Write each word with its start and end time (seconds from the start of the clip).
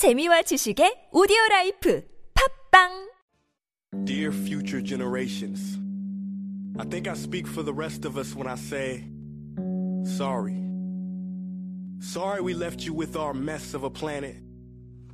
재미와 0.00 0.40
지식의 0.48 1.10
오디오 1.12 1.36
라이프 1.50 2.02
팝빵 2.72 3.10
Dear 4.06 4.32
future 4.32 4.80
generations, 4.80 5.76
I 6.78 6.86
think 6.88 7.06
I 7.06 7.12
speak 7.12 7.46
for 7.46 7.62
the 7.62 7.74
rest 7.74 8.06
of 8.06 8.16
us 8.16 8.34
when 8.34 8.48
I 8.48 8.56
say, 8.56 9.04
sorry. 10.16 10.56
Sorry 12.00 12.40
we 12.40 12.54
left 12.54 12.80
you 12.80 12.94
with 12.94 13.14
our 13.14 13.34
mess 13.34 13.74
of 13.74 13.84
a 13.84 13.90
planet. 13.90 14.36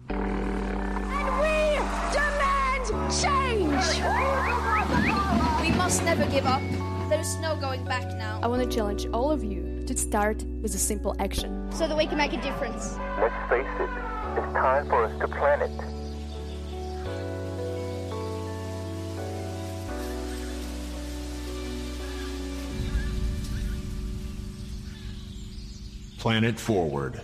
And 0.08 1.34
we 1.42 1.82
demand 2.14 2.86
change! 3.10 3.86
We 5.66 5.74
must 5.76 6.04
never 6.04 6.24
give 6.30 6.46
up. 6.46 6.62
There's 7.08 7.34
no 7.42 7.56
going 7.56 7.84
back 7.84 8.06
now. 8.16 8.38
I 8.40 8.46
want 8.46 8.62
to 8.62 8.70
challenge 8.70 9.08
all 9.12 9.32
of 9.32 9.42
you 9.42 9.82
to 9.84 9.96
start 9.98 10.44
with 10.62 10.76
a 10.76 10.78
simple 10.78 11.16
action. 11.18 11.66
So 11.72 11.88
that 11.88 11.96
we 11.96 12.06
can 12.06 12.18
make 12.18 12.34
a 12.34 12.40
difference. 12.40 12.96
Let's 13.18 13.34
face 13.50 13.66
it, 13.80 13.90
it's 14.36 14.52
time 14.54 14.88
for 14.88 15.04
us 15.04 15.20
to 15.20 15.28
plan 15.28 15.62
it. 15.62 15.70
Planet 26.18 26.58
Forward. 26.58 27.20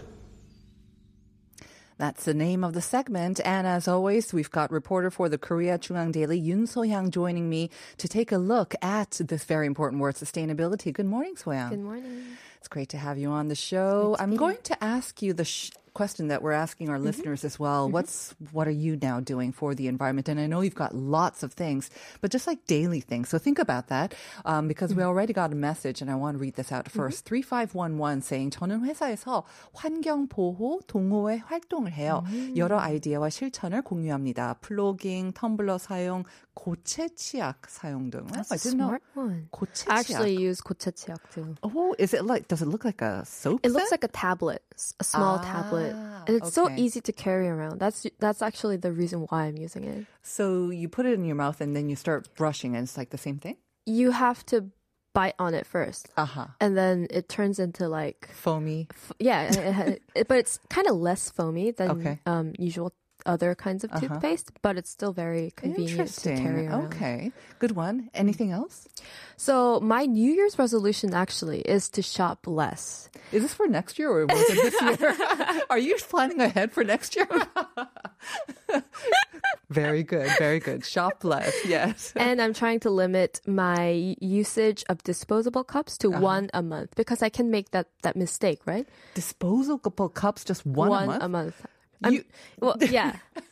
That's 1.99 2.25
the 2.25 2.35
name 2.35 2.65
of 2.65 2.73
the 2.73 2.81
segment. 2.81 3.41
And 3.45 3.67
as 3.67 3.87
always, 3.87 4.33
we've 4.33 4.51
got 4.51 4.71
reporter 4.71 5.11
for 5.11 5.29
the 5.29 5.39
Korea 5.39 5.79
JoongAng 5.79 6.13
Daily, 6.13 6.39
Yun 6.39 6.67
So-hyang, 6.67 7.11
joining 7.11 7.49
me 7.49 7.71
to 7.99 8.09
take 8.09 8.33
a 8.33 8.39
look 8.39 8.75
at 8.83 9.21
this 9.25 9.45
very 9.45 9.67
important 9.67 10.01
word, 10.01 10.17
sustainability. 10.17 10.93
Good 10.93 11.07
morning, 11.07 11.37
So-hyang. 11.37 11.71
Good 11.71 11.81
morning. 11.81 12.25
It's 12.59 12.69
great 12.69 12.91
to 12.91 12.97
have 12.99 13.19
you 13.19 13.31
on 13.31 13.49
the 13.49 13.55
show. 13.55 14.17
I'm 14.19 14.37
going 14.37 14.59
to 14.65 14.83
ask 14.83 15.21
you 15.21 15.33
the 15.33 15.45
sh- 15.45 15.71
question 15.98 16.28
that 16.28 16.44
we're 16.44 16.54
asking 16.54 16.90
our 16.90 17.00
listeners 17.00 17.44
as 17.44 17.58
well. 17.58 17.90
What's 17.90 18.36
what 18.54 18.68
are 18.68 18.78
you 18.86 19.00
now 19.02 19.20
doing 19.20 19.52
for 19.52 19.74
the 19.74 19.88
environment? 19.88 20.30
And 20.30 20.40
I 20.40 20.46
know 20.46 20.62
you've 20.62 20.78
got 20.78 20.94
lots 20.94 21.42
of 21.42 21.54
things, 21.54 21.90
but 22.22 22.30
just 22.30 22.46
like 22.46 22.62
daily 22.68 23.02
things. 23.02 23.30
So 23.30 23.40
think 23.42 23.58
about 23.58 23.88
that 23.90 24.14
um, 24.46 24.68
because 24.68 24.94
we 24.94 25.02
already 25.02 25.34
got 25.34 25.52
a 25.52 25.56
message, 25.58 26.02
and 26.02 26.12
I 26.14 26.16
want 26.16 26.38
to 26.38 26.40
read 26.40 26.54
this 26.54 26.72
out 26.72 26.86
1st 26.86 27.26
Three 27.26 27.42
five 27.42 27.74
one 27.74 27.98
one 27.98 28.22
saying 28.22 28.52
저는 28.52 28.86
회사에서 28.86 29.44
환경 29.74 30.30
보호 30.30 30.82
동호회 30.86 31.42
활동을 31.50 31.92
해요. 31.92 32.24
여러 32.56 32.78
아이디어와 32.78 33.30
실천을 33.30 33.82
공유합니다. 33.82 34.62
플로깅, 34.62 35.34
텀블러 35.34 35.80
사용, 35.80 36.24
고체 36.56 37.10
치약 37.16 37.68
사용 37.70 38.10
등. 38.12 38.26
That's 38.32 38.52
I 38.52 38.56
a 38.56 38.60
didn't 38.60 38.78
know. 38.78 38.88
smart 38.88 39.04
one. 39.14 39.50
고체 39.52 39.86
I 39.90 40.00
actually 40.00 40.36
치약. 40.38 40.42
use 40.42 40.62
고체치약 40.62 41.18
too. 41.34 41.56
Oh, 41.64 41.96
is 41.98 42.14
it 42.14 42.26
like? 42.26 42.48
Does 42.48 42.62
it 42.62 42.68
look 42.68 42.84
like 42.86 43.02
a 43.02 43.24
soap? 43.26 43.62
It 43.64 43.72
looks 43.72 43.90
set? 43.90 44.02
like 44.02 44.04
a 44.06 44.14
tablet, 44.14 44.64
s- 44.76 44.94
a 45.00 45.04
small 45.04 45.40
tablet, 45.40 45.94
Ah, 45.96 46.24
and 46.28 46.38
it's 46.38 46.54
so 46.54 46.66
okay. 46.66 46.76
easy 46.78 47.02
to 47.02 47.12
carry 47.14 47.48
around. 47.48 47.80
That's 47.80 48.06
that's 48.20 48.42
actually 48.42 48.78
the 48.78 48.92
reason 48.92 49.26
why 49.30 49.46
I'm 49.46 49.58
using 49.58 49.84
it. 49.84 50.06
So 50.24 50.70
you 50.70 50.90
put 50.90 51.06
it 51.06 51.14
in 51.14 51.26
your 51.26 51.36
mouth 51.38 51.62
and 51.62 51.76
then 51.76 51.90
you 51.90 51.96
start 51.96 52.28
brushing, 52.36 52.76
and 52.76 52.84
it's 52.84 52.98
like 52.98 53.10
the 53.12 53.18
same 53.22 53.38
thing. 53.40 53.58
You 53.86 54.12
have 54.12 54.46
to 54.48 54.72
bite 55.14 55.34
on 55.40 55.56
it 55.56 55.66
first, 55.66 56.10
Uh 56.16 56.26
huh. 56.26 56.48
and 56.62 56.78
then 56.78 57.08
it 57.10 57.28
turns 57.28 57.58
into 57.58 57.88
like 57.90 58.30
Foamy. 58.38 58.86
f- 58.92 59.14
yeah, 59.18 59.50
it, 59.50 59.58
it, 59.58 60.02
it- 60.14 60.28
but 60.28 60.38
it's 60.38 60.60
kind 60.70 60.86
of 60.86 60.96
less 60.98 61.30
foamy 61.32 61.72
than 61.72 61.90
Okay. 61.98 62.20
um, 62.28 62.54
usual 62.60 62.94
other 63.27 63.55
kinds 63.55 63.85
of 63.85 63.91
Uh-huh. 63.91 64.01
toothpaste, 64.01 64.53
but 64.63 64.77
it's 64.77 64.91
still 64.91 65.13
very 65.13 65.53
convenient 65.57 66.09
to 66.15 66.21
carry 66.31 66.37
Interesting. 66.37 66.69
around. 66.69 66.85
Okay, 66.95 67.33
good 67.59 67.73
one. 67.73 68.11
Anything 68.15 68.53
else? 68.53 68.89
So 69.37 69.81
my 69.81 70.07
New 70.07 70.33
Year's 70.33 70.59
resolution 70.59 71.15
actually 71.15 71.61
is 71.63 71.89
to 71.91 72.03
shop 72.03 72.47
less. 72.47 73.09
Is 73.33 73.43
this 73.43 73.55
for 73.55 73.67
next 73.67 73.99
year 73.99 74.11
or 74.11 74.27
was 74.27 74.51
it 74.51 74.63
this 74.63 75.01
year? 75.01 75.63
Are 75.71 75.79
you 75.79 75.97
planning 76.09 76.41
ahead 76.41 76.73
for 76.73 76.85
next 76.85 77.17
year? 77.17 77.27
very 79.71 80.03
good, 80.03 80.31
very 80.39 80.61
good. 80.61 80.85
Shop 80.85 81.25
less, 81.25 81.55
yes. 81.67 82.13
and 82.17 82.41
I'm 82.41 82.55
trying 82.55 82.81
to 82.81 82.91
limit 82.91 83.41
my 83.47 84.15
usage 84.21 84.85
of 84.89 85.03
disposable 85.03 85.65
cups 85.65 85.97
Uh-huh. 86.01 86.19
to 86.19 86.25
one 86.25 86.51
a 86.55 86.63
month 86.63 86.95
because 86.97 87.23
I 87.23 87.29
can 87.31 87.51
make 87.51 87.71
that 87.71 87.87
that 88.03 88.17
mistake, 88.17 88.61
right? 88.67 88.87
Disposable 89.15 90.09
cups, 90.09 90.45
just 90.45 90.65
one, 90.67 91.11
a 91.23 91.29
month. 91.29 91.55
I'm- 92.05 92.13
You- 92.15 92.25
well, 92.61 92.77
yeah, 92.81 93.17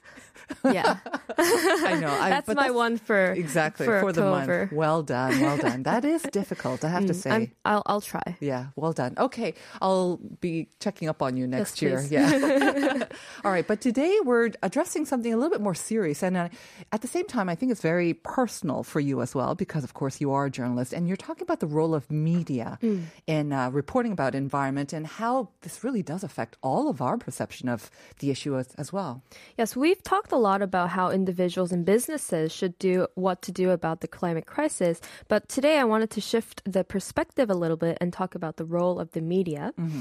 yeah. 0.65 0.97
I 1.39 1.99
know. 2.01 2.11
I, 2.11 2.31
that's 2.31 2.49
my 2.55 2.71
one 2.71 2.99
for 2.99 3.33
exactly 3.33 3.87
for, 3.87 4.01
for, 4.01 4.13
the 4.13 4.23
month. 4.23 4.73
Well 4.73 5.03
done, 5.03 5.41
well 5.41 5.57
done. 5.57 5.83
That 5.91 6.05
is 6.05 6.23
difficult. 6.23 6.85
I 6.85 6.89
have 6.89 7.07
to 7.07 7.15
say. 7.15 7.31
Mm, 7.31 7.35
I'm, 7.35 7.53
I'll 7.65 7.83
I'll 7.87 8.01
try. 8.01 8.37
Yeah, 8.41 8.67
well 8.77 8.93
done. 8.93 9.15
Okay, 9.17 9.55
I'll 9.81 10.19
be 10.41 10.69
checking 10.81 11.09
up 11.09 11.23
on 11.23 11.37
you 11.37 11.47
next 11.47 11.81
Yes, 11.81 11.83
year. 11.83 11.97
please. 11.99 12.13
Yeah. 12.13 13.07
All 13.45 13.51
right, 13.51 13.67
but 13.67 13.81
today 13.81 14.17
we're 14.25 14.51
addressing 14.63 15.07
something 15.07 15.33
a 15.33 15.37
little 15.37 15.51
bit 15.51 15.61
more 15.61 15.75
serious, 15.75 16.23
and 16.23 16.37
uh, 16.37 16.49
at 16.93 17.01
the 17.01 17.09
same 17.09 17.27
time, 17.27 17.49
I 17.49 17.55
think 17.55 17.73
it's 17.73 17.81
very 17.83 18.15
personal 18.15 18.83
for 18.83 19.01
you 19.01 19.23
as 19.23 19.35
well, 19.35 19.55
because 19.55 19.85
of 19.85 19.95
course 19.95 20.21
you 20.21 20.33
are 20.33 20.47
a 20.47 20.51
journalist, 20.51 20.93
and 20.93 21.09
you're 21.09 21.17
talking 21.17 21.43
about 21.43 21.61
the 21.61 21.67
role 21.67 21.95
of 21.95 22.11
media 22.11 22.79
Mm. 22.83 23.05
in 23.27 23.53
uh, 23.53 23.69
reporting 23.71 24.13
about 24.13 24.35
environment 24.35 24.93
and 24.93 25.07
how 25.07 25.49
this 25.63 25.83
really 25.85 26.03
does 26.03 26.23
affect 26.25 26.57
all 26.63 26.89
of 26.89 27.01
our 27.03 27.17
perception 27.19 27.69
of 27.69 27.91
the 28.21 28.31
issue 28.31 28.57
as, 28.57 28.73
as 28.77 28.93
well. 28.93 29.23
Yes, 29.59 29.75
we've 29.77 30.03
talked 30.03 30.33
a 30.33 30.39
lot 30.41 30.63
about 30.63 30.91
how 30.91 31.11
individuals 31.11 31.73
and 31.73 31.85
businesses 31.85 32.53
should 32.53 32.79
do 32.79 33.07
what 33.15 33.43
to 33.43 33.53
do 33.53 33.71
about 33.71 34.01
the 34.01 34.09
climate 34.09 34.47
crisis, 34.47 35.01
but 35.29 35.49
today 35.49 35.79
I 35.79 35.85
wanted 35.85 36.11
to 36.11 36.21
shift 36.21 36.63
the 36.65 36.85
perspective 36.85 37.51
a 37.51 37.55
little 37.55 37.77
bit 37.77 37.99
and 38.01 38.13
talk 38.13 38.35
about 38.35 38.57
the 38.57 38.65
role 38.65 38.99
of 38.99 39.13
the 39.13 39.21
media. 39.21 39.73
Mm-hmm. 39.79 40.01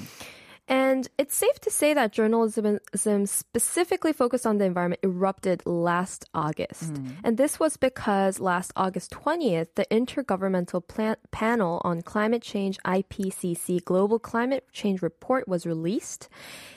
And 0.70 1.08
it's 1.18 1.36
safe 1.36 1.60
to 1.62 1.72
say 1.72 1.96
that 1.96 2.12
journalism 2.12 2.80
specifically 3.26 4.14
focused 4.14 4.46
on 4.46 4.60
the 4.60 4.66
environment 4.66 5.00
erupted 5.04 5.64
last 5.66 6.26
August. 6.34 6.98
Hmm. 6.98 7.08
And 7.24 7.38
this 7.38 7.60
was 7.60 7.76
because 7.76 8.40
last 8.40 8.72
August 8.76 9.10
20th, 9.10 9.74
the 9.74 9.88
Intergovernmental 9.90 10.88
Plan- 10.88 11.18
Panel 11.32 11.82
on 11.84 12.04
Climate 12.04 12.44
Change 12.44 12.78
IPCC 12.86 13.84
Global 13.84 14.20
Climate 14.20 14.68
Change 14.72 15.02
Report 15.02 15.48
was 15.48 15.66
released, 15.66 16.30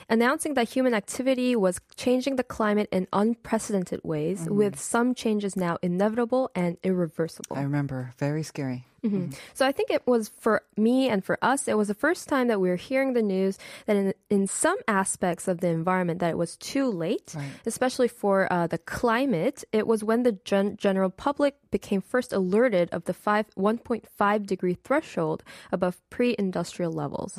announcing 0.09 0.55
that 0.55 0.69
human 0.69 0.95
activity 0.95 1.55
was 1.55 1.79
changing 1.95 2.37
the 2.37 2.43
climate 2.43 2.89
in 2.91 3.07
unprecedented 3.13 4.01
ways, 4.03 4.41
mm-hmm. 4.41 4.55
with 4.55 4.79
some 4.79 5.13
changes 5.13 5.55
now 5.55 5.77
inevitable 5.83 6.49
and 6.55 6.77
irreversible. 6.83 7.55
I 7.55 7.61
remember, 7.61 8.13
very 8.17 8.41
scary. 8.41 8.87
Mhm. 9.03 9.35
So 9.53 9.65
I 9.65 9.71
think 9.73 9.89
it 9.91 10.07
was 10.07 10.29
for 10.39 10.61
me 10.77 11.09
and 11.09 11.23
for 11.25 11.37
us, 11.41 11.67
it 11.67 11.77
was 11.77 11.89
the 11.89 11.93
first 11.93 12.29
time 12.29 12.47
that 12.47 12.59
we 12.61 12.69
were 12.69 12.77
hearing 12.77 13.13
the 13.13 13.21
news 13.21 13.57
that 13.85 13.95
in, 13.97 14.13
in 14.29 14.47
some 14.47 14.77
aspects 14.87 15.47
of 15.47 15.59
the 15.59 15.67
environment 15.67 16.19
that 16.19 16.29
it 16.29 16.37
was 16.37 16.55
too 16.57 16.87
late, 16.89 17.33
Right. 17.35 17.51
especially 17.65 18.07
for 18.07 18.47
uh, 18.51 18.67
the 18.67 18.77
climate. 18.77 19.63
It 19.73 19.87
was 19.87 20.03
when 20.03 20.23
the 20.23 20.31
gen- 20.45 20.77
general 20.77 21.09
public 21.09 21.55
became 21.69 22.01
first 22.01 22.31
alerted 22.31 22.89
of 22.91 23.03
the 23.03 23.13
five, 23.13 23.45
1.5 23.57 24.45
degree 24.47 24.75
threshold 24.83 25.43
above 25.71 25.99
pre-industrial 26.09 26.91
levels. 26.93 27.37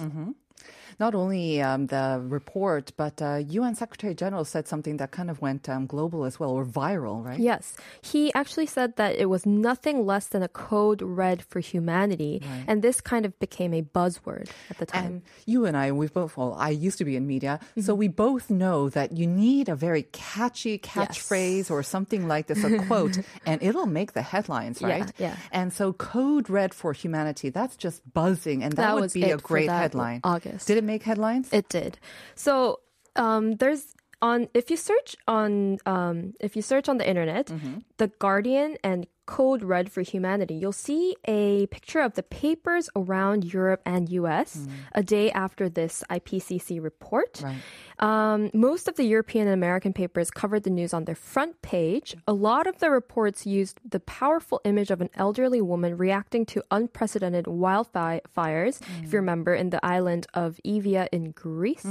Not 0.99 1.15
only 1.15 1.61
um, 1.63 1.87
the 1.89 2.21
report, 2.23 2.93
but 2.97 3.21
uh, 3.23 3.43
UN 3.49 3.75
Secretary 3.75 4.15
General 4.15 4.45
said 4.45 4.69
something 4.69 4.97
that 4.99 5.11
kind 5.11 5.31
of 5.31 5.41
went 5.41 5.69
um, 5.69 5.87
global 5.87 6.25
as 6.25 6.39
well, 6.41 6.51
or 6.51 6.65
viral, 6.65 7.25
right? 7.25 7.39
Yes. 7.39 7.77
He 8.03 8.33
actually 8.35 8.67
said 8.67 8.97
that 8.97 9.17
it 9.17 9.27
was 9.27 9.45
nothing 9.47 10.07
less 10.07 10.27
than 10.29 10.43
a 10.43 10.49
code 10.49 11.03
red 11.03 11.43
for 11.43 11.61
humanity. 11.61 12.43
And 12.67 12.83
this 12.83 13.01
kind 13.01 13.25
of 13.27 13.39
became 13.39 13.75
a 13.75 13.83
buzzword 13.83 14.49
at 14.71 14.79
the 14.79 14.87
time. 14.87 15.05
And 15.05 15.23
you 15.47 15.67
and 15.67 15.77
I, 15.77 15.93
we've 15.93 16.13
both, 16.13 16.37
well, 16.37 16.55
I 16.59 16.71
used 16.71 16.99
to 16.99 17.05
be 17.05 17.17
in 17.17 17.27
media, 17.27 17.61
Mm-hmm. 17.65 17.81
so 17.83 17.95
we 17.95 18.09
both 18.09 18.51
know 18.51 18.89
that 18.91 19.13
you 19.13 19.27
need 19.27 19.69
a 19.69 19.75
very 19.75 20.05
catchy 20.13 20.79
catchphrase 20.79 21.71
or 21.71 21.83
something 21.83 22.29
like 22.29 22.47
this, 22.47 22.63
a 22.65 22.79
quote, 22.87 23.19
and 23.47 23.63
it'll 23.63 23.87
make 23.87 24.13
the 24.13 24.23
headlines, 24.23 24.83
right? 24.83 25.11
yeah. 25.19 25.37
And 25.53 25.73
so 25.73 25.93
Code 25.93 26.49
Red 26.51 26.75
for 26.75 26.93
Humanity, 26.93 27.51
that's 27.51 27.77
just 27.77 28.01
buzzing, 28.13 28.63
and 28.63 28.73
that, 28.75 28.83
That 28.83 28.95
would 28.97 29.13
be 29.13 29.31
a 29.31 29.37
great 29.39 29.71
headline. 29.71 30.21
August. 30.25 30.67
Did 30.67 30.79
it 30.79 30.84
make 30.85 31.03
headlines? 31.03 31.53
It 31.53 31.69
did. 31.69 31.99
So 32.35 32.81
um, 33.17 33.57
there's 33.57 33.95
on 34.23 34.49
if 34.55 34.71
you 34.71 34.77
search 34.77 35.17
on 35.29 35.79
um, 35.87 36.35
if 36.41 36.57
you 36.57 36.63
search 36.63 36.89
on 36.89 36.99
the 36.99 37.09
internet, 37.09 37.51
the 37.99 38.09
Guardian 38.19 38.77
and 38.83 39.07
Code 39.27 39.63
Red 39.63 39.91
for 39.91 40.03
Humanity, 40.03 40.55
you'll 40.55 40.73
see 40.73 41.17
a 41.27 41.67
picture 41.67 42.01
of 42.01 42.15
the 42.15 42.23
papers 42.23 42.91
around 42.95 43.53
Europe 43.53 43.81
and 43.87 44.09
US 44.11 44.67
a 44.93 45.03
day 45.03 45.31
after 45.31 45.69
this 45.69 46.03
IPCC 46.11 46.83
report. 46.83 47.41
Right. 47.43 47.57
Um, 48.01 48.51
most 48.53 48.89
of 48.89 48.97
the 48.97 49.05
European 49.05 49.47
and 49.47 49.55
American 49.55 49.93
papers 49.93 50.31
covered 50.31 50.65
the 50.65 50.71
news 50.71 50.93
on 50.93 51.05
their 51.05 51.15
front 51.15 51.63
page. 51.63 52.17
A 52.27 52.33
lot 52.33 52.67
of 52.67 52.79
the 52.81 52.91
reports 52.91 53.47
used 53.47 53.81
the 53.89 54.01
powerful 54.01 54.61
image 54.65 54.91
of 54.91 55.01
an 55.01 55.11
elderly 55.15 55.61
woman 55.61 55.97
reacting 55.97 56.45
to 56.47 56.63
unprecedented 56.71 57.45
wildfires, 57.47 58.81
if 59.03 59.13
you 59.13 59.19
remember, 59.19 59.55
in 59.55 59.71
the 59.71 59.85
island 59.85 60.27
of 60.35 60.59
Evia 60.67 61.07
in 61.13 61.31
Greece. 61.31 61.87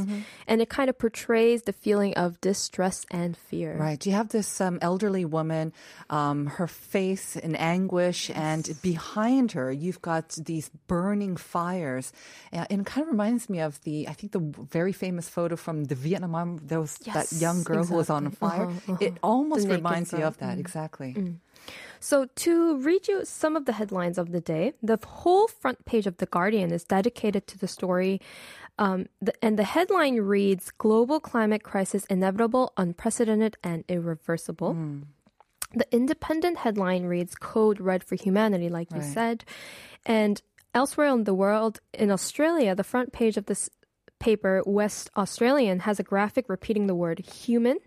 And 0.45 0.61
it 0.61 0.69
kind 0.69 0.89
of 0.89 0.97
portrays 0.97 1.63
the 1.63 1.73
feeling 1.73 2.13
of 2.15 2.39
distress 2.41 3.05
and 3.09 3.37
fear. 3.37 3.77
Right. 3.77 4.05
You 4.05 4.11
have 4.11 4.29
this 4.29 4.59
um, 4.59 4.79
elderly 4.81 5.25
woman. 5.25 5.71
Um, 6.09 6.47
her 6.47 6.67
face 6.67 7.22
in 7.35 7.55
anguish, 7.55 8.29
and 8.33 8.63
behind 8.81 9.47
her, 9.53 9.71
you've 9.71 10.01
got 10.01 10.29
these 10.49 10.69
burning 10.87 11.35
fires. 11.37 12.11
Uh, 12.51 12.65
and 12.69 12.81
it 12.81 12.87
kind 12.87 13.03
of 13.05 13.11
reminds 13.11 13.49
me 13.49 13.59
of 13.59 13.81
the, 13.83 14.07
I 14.07 14.13
think, 14.13 14.31
the 14.31 14.43
very 14.79 14.93
famous 14.93 15.27
photo 15.29 15.55
from 15.55 15.85
the 15.85 15.95
Vietnam. 15.95 16.59
There 16.61 16.81
was 16.81 16.97
that 17.13 17.31
young 17.31 17.63
girl 17.63 17.83
who 17.85 17.95
was 17.95 18.09
on 18.09 18.29
fire. 18.31 18.67
Uh-huh, 18.67 18.97
It 18.99 19.13
uh-huh. 19.13 19.31
almost 19.31 19.67
The 19.67 19.75
reminds 19.75 20.11
you 20.11 20.19
girl. 20.19 20.27
of 20.27 20.37
that, 20.43 20.57
exactly. 20.59 21.15
So, 21.99 22.27
to 22.43 22.53
read 22.83 23.07
you 23.07 23.23
some 23.23 23.55
of 23.55 23.63
the 23.65 23.71
headlines 23.79 24.17
of 24.17 24.31
the 24.35 24.41
day, 24.41 24.73
the 24.83 24.99
whole 25.01 25.47
front 25.47 25.85
page 25.85 26.05
of 26.05 26.17
The 26.17 26.25
Guardian 26.25 26.71
is 26.71 26.83
dedicated 26.83 27.47
to 27.47 27.57
the 27.57 27.67
story. 27.67 28.19
Um, 28.77 29.05
the, 29.21 29.33
and 29.45 29.57
the 29.57 29.63
headline 29.63 30.17
reads 30.19 30.71
Global 30.77 31.19
Climate 31.21 31.63
Crisis 31.63 32.03
Inevitable, 32.09 32.73
Unprecedented, 32.75 33.55
and 33.63 33.85
Irreversible. 33.87 34.75
The 35.73 35.87
independent 35.91 36.57
headline 36.59 37.05
reads 37.05 37.35
Code 37.35 37.79
Red 37.79 38.03
for 38.03 38.15
Humanity, 38.15 38.69
like 38.69 38.93
you 38.93 39.01
said. 39.01 39.43
And 40.05 40.41
elsewhere 40.73 41.07
in 41.07 41.23
the 41.23 41.33
world, 41.33 41.79
in 41.93 42.11
Australia, 42.11 42.75
the 42.75 42.83
front 42.83 43.11
page 43.13 43.37
of 43.37 43.45
this 43.47 43.69
paper, 44.19 44.61
West 44.65 45.09
Australian, 45.17 45.79
has 45.81 45.99
a 45.99 46.03
graphic 46.03 46.45
repeating 46.47 46.87
the 46.87 46.95
word 46.95 47.19
human. 47.19 47.77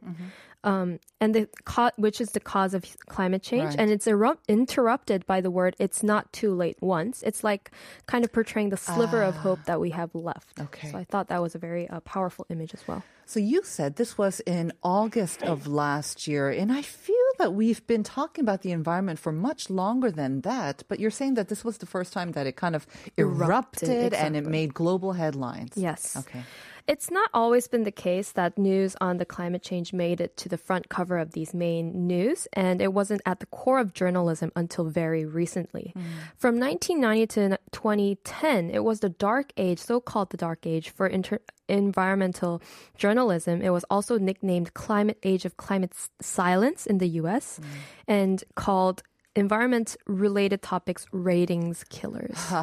Um, 0.65 0.99
and 1.21 1.33
the 1.33 1.49
co- 1.65 1.93
which 1.97 2.21
is 2.21 2.31
the 2.33 2.41
cause 2.41 2.75
of 2.75 2.83
climate 3.07 3.41
change, 3.43 3.67
Right. 3.71 3.79
and 3.79 3.89
it's 3.89 4.09
erupt- 4.09 4.51
interrupted 4.51 5.25
by 5.25 5.41
the 5.41 5.51
word 5.51 5.77
"it's 5.79 6.03
not 6.03 6.33
too 6.33 6.53
late." 6.53 6.77
Once 6.83 7.23
it's 7.23 7.45
like 7.45 7.71
kind 8.07 8.25
of 8.25 8.33
portraying 8.33 8.71
the 8.71 8.77
sliver 8.77 9.23
of 9.23 9.37
hope 9.37 9.61
that 9.67 9.79
we 9.81 9.91
have 9.91 10.13
left. 10.13 10.59
Okay. 10.61 10.91
So 10.91 10.99
I 10.99 11.05
thought 11.05 11.29
that 11.29 11.41
was 11.41 11.55
a 11.55 11.59
very 11.61 11.89
uh, 11.89 12.01
powerful 12.01 12.47
image 12.51 12.75
as 12.75 12.83
well. 12.89 13.05
So 13.27 13.39
you 13.39 13.63
said 13.63 13.95
this 13.95 14.19
was 14.19 14.41
in 14.41 14.73
August 14.83 15.43
of 15.45 15.69
last 15.69 16.27
year, 16.27 16.51
and 16.51 16.73
I 16.73 16.83
feel 16.83 17.26
that 17.39 17.55
we've 17.55 17.87
been 17.87 18.03
talking 18.03 18.43
about 18.43 18.63
the 18.63 18.73
environment 18.73 19.19
for 19.19 19.33
much 19.33 19.71
longer 19.71 20.11
than 20.11 20.41
that. 20.43 20.83
But 20.89 21.01
you're 21.01 21.11
saying 21.11 21.35
that 21.35 21.49
this 21.49 21.65
was 21.65 21.79
the 21.79 21.87
first 21.87 22.13
time 22.13 22.33
that 22.33 22.47
it 22.47 22.57
kind 22.57 22.75
of 22.77 22.87
erupted, 23.17 23.89
Erupted, 23.89 24.15
and 24.15 24.37
it 24.37 24.45
made 24.47 24.75
global 24.75 25.13
headlines. 25.13 25.73
Yes. 25.77 26.17
Okay. 26.17 26.43
It's 26.87 27.11
not 27.11 27.31
always 27.35 27.67
been 27.67 27.83
the 27.83 27.91
case 27.91 28.31
that 28.33 28.57
news 28.57 28.95
on 29.01 29.17
the 29.17 29.25
climate 29.25 29.63
change 29.63 29.93
made 29.93 30.21
it 30.21 30.37
to 30.39 30.49
the 30.49 30.57
front 30.57 30.89
cover 30.89 31.19
of 31.19 31.33
these 31.33 31.53
main 31.53 32.07
news, 32.07 32.47
and 32.53 32.81
it 32.81 32.93
wasn't 32.93 33.23
at 33.27 33.41
the 33.41 33.47
core 33.47 33.81
of 33.81 33.93
journalism 33.93 34.53
until 34.55 34.85
very 34.85 35.25
recently. 35.25 35.93
Mm. 35.97 36.03
From 36.37 36.61
1990 36.61 37.27
to 37.27 37.59
2010, 37.73 38.71
it 38.71 38.85
was 38.85 39.01
the 39.01 39.09
dark 39.09 39.53
age, 39.57 39.81
so 39.81 40.01
called 40.01 40.31
the 40.31 40.37
dark 40.37 40.65
age, 40.65 40.91
for 40.91 41.09
inter- 41.09 41.41
environmental 41.69 42.63
journalism. 42.97 43.63
It 43.63 43.71
was 43.71 43.85
also 43.91 44.17
nicknamed 44.17 44.75
Climate 44.75 45.19
Age 45.25 45.45
of 45.45 45.57
Climate 45.57 45.93
S- 45.93 46.09
Silence 46.21 46.87
in 46.87 46.99
the 46.99 47.09
US 47.21 47.59
mm. 47.61 47.67
and 48.07 48.45
called 48.55 49.03
environment 49.37 49.97
related 50.07 50.63
topics 50.63 51.07
ratings 51.13 51.85
killers. 51.89 52.37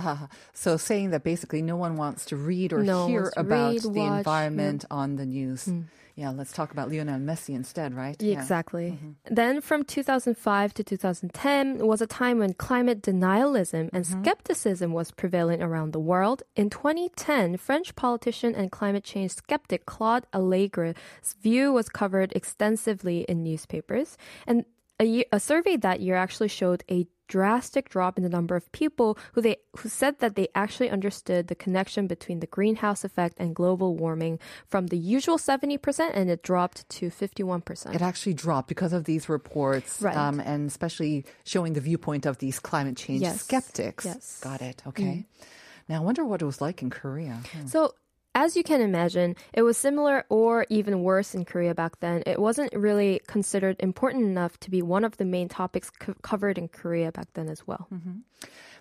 So 0.53 0.77
saying 0.77 1.11
that 1.11 1.23
basically 1.23 1.61
no 1.61 1.75
one 1.75 1.97
wants 1.97 2.25
to 2.25 2.35
read 2.35 2.73
or 2.73 2.83
No 2.83 3.07
hear 3.07 3.31
about 3.35 3.73
read, 3.73 3.83
the 3.83 3.89
watch, 3.89 4.17
environment 4.19 4.85
on 4.89 5.15
the 5.15 5.25
news. 5.25 5.65
Hmm. 5.65 5.81
Yeah, 6.15 6.29
let's 6.29 6.53
talk 6.53 6.71
about 6.71 6.91
Lionel 6.91 7.19
Messi 7.19 7.55
instead, 7.55 7.95
right? 7.95 8.15
Yeah. 8.21 8.39
Exactly. 8.39 8.91
Mm-hmm. 8.91 9.33
Then 9.33 9.61
from 9.61 9.83
2005 9.83 10.73
to 10.75 10.83
2010 10.83 11.87
was 11.87 12.01
a 12.01 12.07
time 12.07 12.37
when 12.37 12.53
climate 12.53 13.01
denialism 13.01 13.89
and 13.91 14.05
mm-hmm. 14.05 14.21
skepticism 14.21 14.93
was 14.93 15.09
prevalent 15.09 15.63
around 15.63 15.91
the 15.91 15.99
world. 15.99 16.43
In 16.55 16.69
2010, 16.69 17.57
French 17.57 17.95
politician 17.95 18.53
and 18.53 18.71
climate 18.71 19.03
change 19.03 19.31
skeptic 19.31 19.87
Claude 19.87 20.27
Allegre's 20.31 20.95
view 21.41 21.73
was 21.73 21.89
covered 21.89 22.31
extensively 22.33 23.21
in 23.21 23.43
newspapers. 23.43 24.15
And 24.45 24.65
a, 25.01 25.25
a 25.31 25.40
survey 25.40 25.75
that 25.78 26.00
year 26.01 26.16
actually 26.16 26.48
showed 26.50 26.84
a 26.90 27.07
drastic 27.30 27.90
drop 27.90 28.18
in 28.18 28.24
the 28.24 28.30
number 28.30 28.56
of 28.56 28.69
people 28.74 29.18
who 29.34 29.42
they 29.42 29.56
who 29.78 29.90
said 29.90 30.19
that 30.19 30.36
they 30.36 30.48
actually 30.54 30.90
understood 30.90 31.48
the 31.48 31.56
connection 31.56 32.06
between 32.06 32.42
the 32.42 32.48
greenhouse 32.48 33.04
effect 33.04 33.36
and 33.40 33.56
global 33.56 33.95
warming 33.95 34.38
from 34.68 34.88
the 34.88 34.98
usual 34.98 35.38
70% 35.38 36.12
and 36.13 36.30
it 36.30 36.44
dropped 36.44 36.88
to 36.90 37.10
51%. 37.10 37.95
It 37.95 38.01
actually 38.01 38.34
dropped 38.34 38.68
because 38.68 38.94
of 38.94 39.06
these 39.06 39.30
reports, 39.30 40.01
Right. 40.01 40.16
um, 40.16 40.40
and 40.42 40.68
especially 40.68 41.25
showing 41.45 41.74
the 41.74 41.81
viewpoint 41.81 42.25
of 42.25 42.38
these 42.40 42.60
climate 42.60 42.98
change 42.98 43.22
Yes. 43.22 43.42
skeptics. 43.42 44.06
Yes. 44.06 44.40
Mm. 44.40 44.44
Got 44.44 44.62
it. 44.62 44.84
Okay. 44.88 45.25
Now, 45.90 45.98
I 46.01 46.04
wonder 46.04 46.24
what 46.24 46.42
it 46.42 46.45
was 46.45 46.62
like 46.62 46.81
in 46.84 46.90
Korea. 46.90 47.42
Hmm. 47.51 47.68
So, 47.68 47.94
as 48.35 48.56
you 48.57 48.63
can 48.63 48.81
imagine, 48.81 49.35
it 49.53 49.62
was 49.62 49.77
similar 49.77 50.25
or 50.30 50.65
even 50.69 51.03
worse 51.03 51.35
in 51.35 51.45
Korea 51.45 51.75
back 51.75 52.00
then. 52.00 52.24
It 52.25 52.39
wasn't 52.39 52.74
really 52.74 53.21
considered 53.27 53.75
important 53.80 54.24
enough 54.25 54.59
to 54.62 54.71
be 54.71 54.81
one 54.81 55.06
of 55.06 55.18
the 55.18 55.25
main 55.25 55.50
topics 55.50 55.89
co- 55.91 56.15
covered 56.21 56.57
in 56.57 56.68
Korea 56.68 57.12
back 57.12 57.27
then 57.33 57.47
as 57.47 57.68
well. 57.68 57.88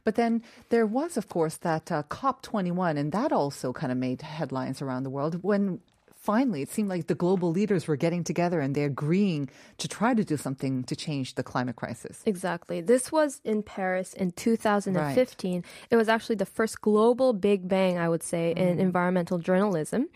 But 0.04 0.14
then 0.16 0.42
there 0.70 0.86
was, 0.86 1.16
of 1.16 1.28
course, 1.28 1.56
that 1.58 1.92
uh, 1.92 2.02
COP21, 2.04 2.98
and 2.98 3.12
that 3.12 3.30
also 3.30 3.72
kind 3.72 3.92
of 3.92 3.98
made 3.98 4.22
headlines 4.22 4.82
around 4.82 5.04
the 5.04 5.10
world 5.10 5.42
when 5.42 5.80
finally 6.22 6.62
it 6.62 6.70
seemed 6.70 6.88
like 6.88 7.08
the 7.08 7.14
global 7.14 7.50
leaders 7.50 7.88
were 7.88 7.96
getting 7.96 8.22
together 8.22 8.60
and 8.60 8.74
they're 8.74 8.86
agreeing 8.86 9.48
to 9.78 9.88
try 9.88 10.14
to 10.14 10.24
do 10.24 10.36
something 10.36 10.84
to 10.84 10.94
change 10.94 11.34
the 11.34 11.42
climate 11.42 11.76
crisis. 11.76 12.22
Exactly. 12.24 12.80
This 12.80 13.10
was 13.10 13.40
in 13.44 13.62
Paris 13.62 14.14
in 14.14 14.30
2015. 14.30 15.64
It 15.90 15.96
was 15.96 16.08
actually 16.08 16.36
the 16.36 16.46
first 16.46 16.80
global 16.80 17.32
big 17.32 17.68
bang, 17.68 17.98
I 17.98 18.08
would 18.08 18.22
say, 18.22 18.52
in 18.52 18.76
mm. 18.76 18.80
environmental 18.80 19.38
journalism. 19.38 20.08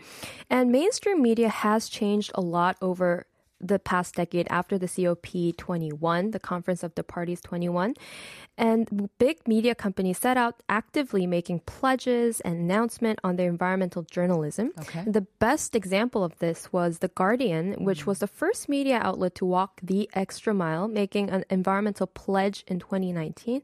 And 0.49 0.71
mainstream 0.71 1.21
media 1.21 1.49
has 1.49 1.89
changed 1.89 2.31
a 2.35 2.41
lot 2.41 2.77
over 2.81 3.27
the 3.59 3.79
past 3.79 4.15
decade 4.15 4.47
after 4.49 4.77
the 4.77 4.85
COP21, 4.85 6.31
the 6.31 6.39
Conference 6.39 6.83
of 6.83 6.93
the 6.95 7.03
Parties 7.03 7.41
21. 7.41 7.95
And 8.57 9.09
big 9.19 9.47
media 9.47 9.75
companies 9.75 10.17
set 10.17 10.37
out 10.37 10.61
actively 10.67 11.27
making 11.27 11.59
pledges 11.61 12.39
and 12.41 12.55
announcement 12.55 13.19
on 13.23 13.35
their 13.35 13.49
environmental 13.49 14.03
journalism. 14.03 14.71
Okay. 14.79 15.03
The 15.05 15.21
best 15.39 15.75
example 15.75 16.23
of 16.23 16.37
this 16.39 16.73
was 16.73 16.99
The 16.99 17.07
Guardian, 17.09 17.73
which 17.83 18.01
mm-hmm. 18.01 18.09
was 18.09 18.19
the 18.19 18.27
first 18.27 18.67
media 18.67 18.99
outlet 19.01 19.35
to 19.35 19.45
walk 19.45 19.79
the 19.83 20.09
extra 20.13 20.53
mile, 20.53 20.87
making 20.87 21.29
an 21.29 21.45
environmental 21.49 22.07
pledge 22.07 22.63
in 22.67 22.79
2019. 22.79 23.61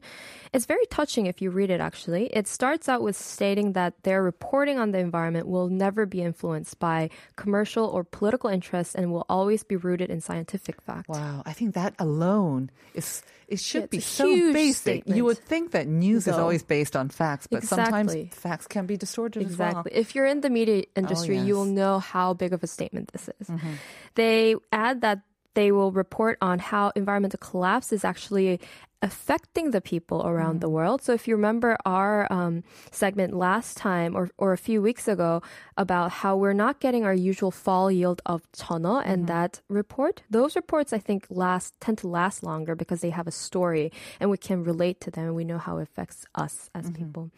It's 0.52 0.66
very 0.66 0.86
touching 0.86 1.26
if 1.26 1.42
you 1.42 1.50
read 1.50 1.70
it, 1.70 1.80
actually. 1.80 2.26
It 2.26 2.46
starts 2.46 2.88
out 2.88 3.02
with 3.02 3.16
stating 3.16 3.72
that 3.72 4.02
their 4.04 4.22
reporting 4.22 4.78
on 4.78 4.92
the 4.92 4.98
environment 4.98 5.48
will 5.48 5.68
never 5.68 6.06
be 6.06 6.22
influenced 6.22 6.78
by 6.78 7.10
commercial 7.36 7.86
or 7.86 8.04
political 8.04 8.50
interests 8.50 8.94
and 8.94 9.12
will 9.12 9.26
always 9.28 9.64
be 9.64 9.76
rooted 9.84 10.10
in 10.10 10.20
scientific 10.20 10.80
fact. 10.80 11.08
Wow, 11.08 11.42
I 11.44 11.52
think 11.52 11.74
that 11.74 11.94
alone 11.98 12.70
is 12.94 13.22
it 13.46 13.60
should 13.60 13.82
Yeah, 13.82 13.98
be 13.98 14.00
so 14.00 14.24
basic. 14.52 14.76
statement. 14.76 15.16
You 15.16 15.24
would 15.26 15.38
think 15.38 15.72
that 15.72 15.86
news 15.86 16.26
is 16.26 16.34
always 16.34 16.62
based 16.62 16.96
on 16.96 17.10
facts, 17.10 17.46
but 17.46 17.62
sometimes 17.62 18.14
facts 18.32 18.66
can 18.66 18.86
be 18.86 18.96
distorted 18.96 19.42
Exactly. 19.42 19.92
as 19.92 19.94
well. 19.94 20.00
If 20.00 20.14
you're 20.14 20.26
in 20.26 20.40
the 20.40 20.50
media 20.50 20.84
oh, 20.86 21.00
industry, 21.00 21.38
you 21.38 21.54
will 21.54 21.66
know 21.68 21.98
how 21.98 22.32
big 22.32 22.52
of 22.52 22.62
a 22.62 22.66
statement 22.66 23.12
this 23.12 23.28
is. 23.40 23.48
Mm-hmm. 23.48 23.72
They 24.14 24.56
add 24.72 25.02
that 25.02 25.20
they 25.54 25.72
will 25.72 25.92
report 25.92 26.38
on 26.40 26.58
how 26.58 26.92
environmental 26.94 27.38
collapse 27.38 27.92
is 27.92 28.04
actually 28.04 28.60
affecting 29.04 29.70
the 29.70 29.82
people 29.82 30.26
around 30.26 30.62
the 30.62 30.68
mm. 30.68 30.72
world. 30.72 31.02
So 31.02 31.12
if 31.12 31.28
you 31.28 31.36
remember 31.36 31.76
our 31.84 32.26
um, 32.32 32.64
segment 32.90 33.34
last 33.36 33.76
time 33.76 34.16
or, 34.16 34.30
or 34.38 34.54
a 34.54 34.58
few 34.58 34.80
weeks 34.80 35.06
ago 35.06 35.42
about 35.76 36.10
how 36.10 36.36
we're 36.38 36.54
not 36.54 36.80
getting 36.80 37.04
our 37.04 37.12
usual 37.12 37.50
fall 37.50 37.90
yield 37.90 38.22
of 38.24 38.50
chono 38.52 39.02
and 39.04 39.18
mm-hmm. 39.18 39.26
that 39.26 39.60
report, 39.68 40.22
those 40.30 40.56
reports 40.56 40.94
I 40.94 40.98
think 40.98 41.26
last 41.28 41.74
tend 41.80 41.98
to 41.98 42.08
last 42.08 42.42
longer 42.42 42.74
because 42.74 43.02
they 43.02 43.10
have 43.10 43.26
a 43.26 43.30
story 43.30 43.92
and 44.20 44.30
we 44.30 44.38
can 44.38 44.64
relate 44.64 45.02
to 45.02 45.10
them 45.10 45.26
and 45.26 45.34
we 45.34 45.44
know 45.44 45.58
how 45.58 45.76
it 45.78 45.82
affects 45.82 46.24
us 46.34 46.70
as 46.74 46.86
mm-hmm. 46.86 47.04
people. 47.04 47.30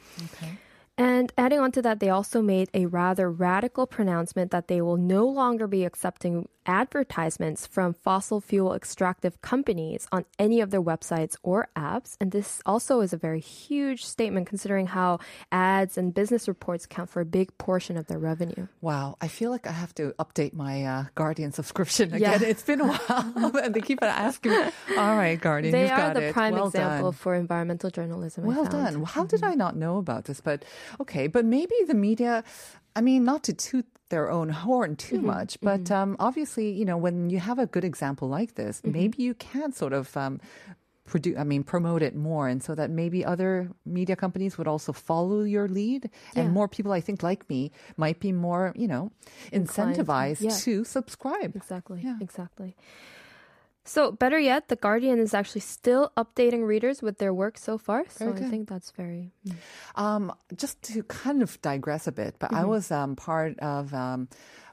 And 0.99 1.33
adding 1.37 1.59
on 1.59 1.73
to 1.73 1.83
that, 1.83 2.01
they 2.01 2.09
also 2.09 2.41
made 2.41 2.71
a 2.73 2.87
rather 2.87 3.31
radical 3.31 3.87
pronouncement 3.87 4.51
that 4.53 4.69
they 4.69 4.81
will 4.81 4.97
no 4.97 5.27
longer 5.27 5.67
be 5.67 5.85
accepting 5.85 6.49
advertisements 6.67 7.67
from 7.67 7.95
fossil 7.95 8.41
fuel 8.41 8.75
extractive 8.75 9.41
companies 9.43 10.07
on 10.13 10.25
any 10.39 10.61
of 10.61 10.71
their 10.71 10.83
websites 10.83 11.37
or 11.43 11.69
apps. 11.77 12.17
And 12.21 12.33
this 12.33 12.61
also 12.67 13.01
is 13.01 13.13
a 13.13 13.17
very 13.17 13.41
huge 13.41 14.05
statement 14.05 14.47
considering 14.47 14.87
how 14.89 15.19
ads 15.53 15.97
and 15.97 16.13
business 16.13 16.49
reports 16.49 16.87
count 16.87 17.09
for 17.11 17.21
a 17.21 17.25
big 17.25 17.57
portion 17.59 17.97
of 17.97 18.07
their 18.07 18.19
revenue. 18.19 18.67
Wow, 18.81 19.17
I 19.21 19.29
feel 19.29 19.51
like 19.51 19.67
I 19.67 19.73
have 19.73 19.95
to 19.97 20.13
update 20.19 20.53
my 20.53 20.85
uh, 20.85 21.05
Guardian 21.15 21.53
subscription 21.53 22.11
Yeah. 22.11 22.35
again. 22.35 22.51
It's 22.51 22.63
been 22.63 22.81
a 22.81 22.87
while, 22.89 23.57
and 23.63 23.75
they 23.75 23.81
keep 23.81 24.03
on 24.03 24.09
asking 24.09 24.53
me. 24.53 24.65
All 24.99 25.17
right, 25.17 25.41
Guardian, 25.41 25.73
they 25.73 25.83
you've 25.83 25.91
are 25.93 25.97
got 25.97 26.15
the 26.15 26.29
it. 26.29 26.33
prime 26.33 26.55
well 26.55 26.67
example 26.67 27.11
Done. 27.13 27.19
for 27.19 27.35
environmental 27.35 27.91
journalism. 27.91 28.45
Well. 28.45 28.65
Mm-hmm. 28.67 28.73
done. 28.97 29.05
How 29.05 29.25
did 29.25 29.45
I 29.45 29.55
not 29.55 29.77
know 29.77 29.99
about 29.99 30.25
this? 30.25 30.41
But 30.41 30.65
okay, 31.01 31.27
but 31.29 31.45
maybe 31.45 31.75
the 31.87 31.95
media, 31.95 32.43
I 32.97 33.01
mean, 33.03 33.23
not 33.25 33.43
to 33.45 33.53
toot 33.53 33.87
their 34.09 34.31
own 34.31 34.49
horn 34.65 34.97
too 34.97 35.17
Mm-hmm. 35.19 35.27
much, 35.27 35.53
but 35.61 35.91
um, 35.91 36.17
obviously, 36.19 36.71
you 36.81 36.85
know, 36.85 36.97
when 36.97 37.31
you 37.31 37.39
have 37.39 37.59
a 37.61 37.67
good 37.67 37.85
example 37.85 38.27
like 38.39 38.55
this, 38.55 38.81
Mm-hmm. 38.81 38.93
maybe 38.99 39.23
you 39.23 39.35
can 39.35 39.73
sort 39.73 39.93
of. 39.93 40.17
Um, 40.17 40.41
Produce, 41.07 41.39
I 41.39 41.45
mean, 41.45 41.63
promote 41.63 42.03
it 42.03 42.17
more, 42.17 42.49
and 42.51 42.61
so 42.61 42.75
that 42.75 42.91
maybe 42.91 43.25
other 43.25 43.71
media 43.85 44.17
companies 44.17 44.59
would 44.59 44.67
also 44.67 44.93
follow 44.93 45.43
your 45.47 45.69
lead, 45.69 46.11
and 46.35 46.51
more 46.51 46.67
people, 46.67 46.91
I 46.91 47.01
think, 47.01 47.23
like 47.23 47.49
me, 47.49 47.71
might 47.97 48.19
be 48.19 48.33
more, 48.33 48.73
you 48.75 48.89
know, 48.89 49.13
incentivized 49.53 50.41
yeah. 50.43 50.51
to 50.67 50.83
subscribe. 50.83 51.55
Exactly. 51.55 52.01
Yeah. 52.03 52.17
Exactly. 52.21 52.75
So, 53.87 54.11
better 54.11 54.39
yet, 54.39 54.69
The 54.69 54.77
Guardian 54.77 55.19
is 55.19 55.33
actually 55.33 55.63
still 55.63 56.13
updating 56.17 56.67
readers 56.67 57.03
with 57.03 57.19
their 57.19 57.33
work 57.33 57.57
so 57.57 57.79
far. 57.79 58.05
So, 58.11 58.33
I 58.33 58.41
think 58.51 58.69
that's 58.69 58.91
very. 58.91 59.31
Um, 59.95 60.33
just 60.57 60.83
to 60.95 61.03
kind 61.05 61.43
of 61.43 61.61
digress 61.63 62.07
a 62.07 62.13
bit, 62.13 62.35
but 62.39 62.53
I 62.53 62.65
was 62.65 62.91
um, 62.91 63.15
part 63.15 63.59
of 63.61 63.95
um, 63.95 64.29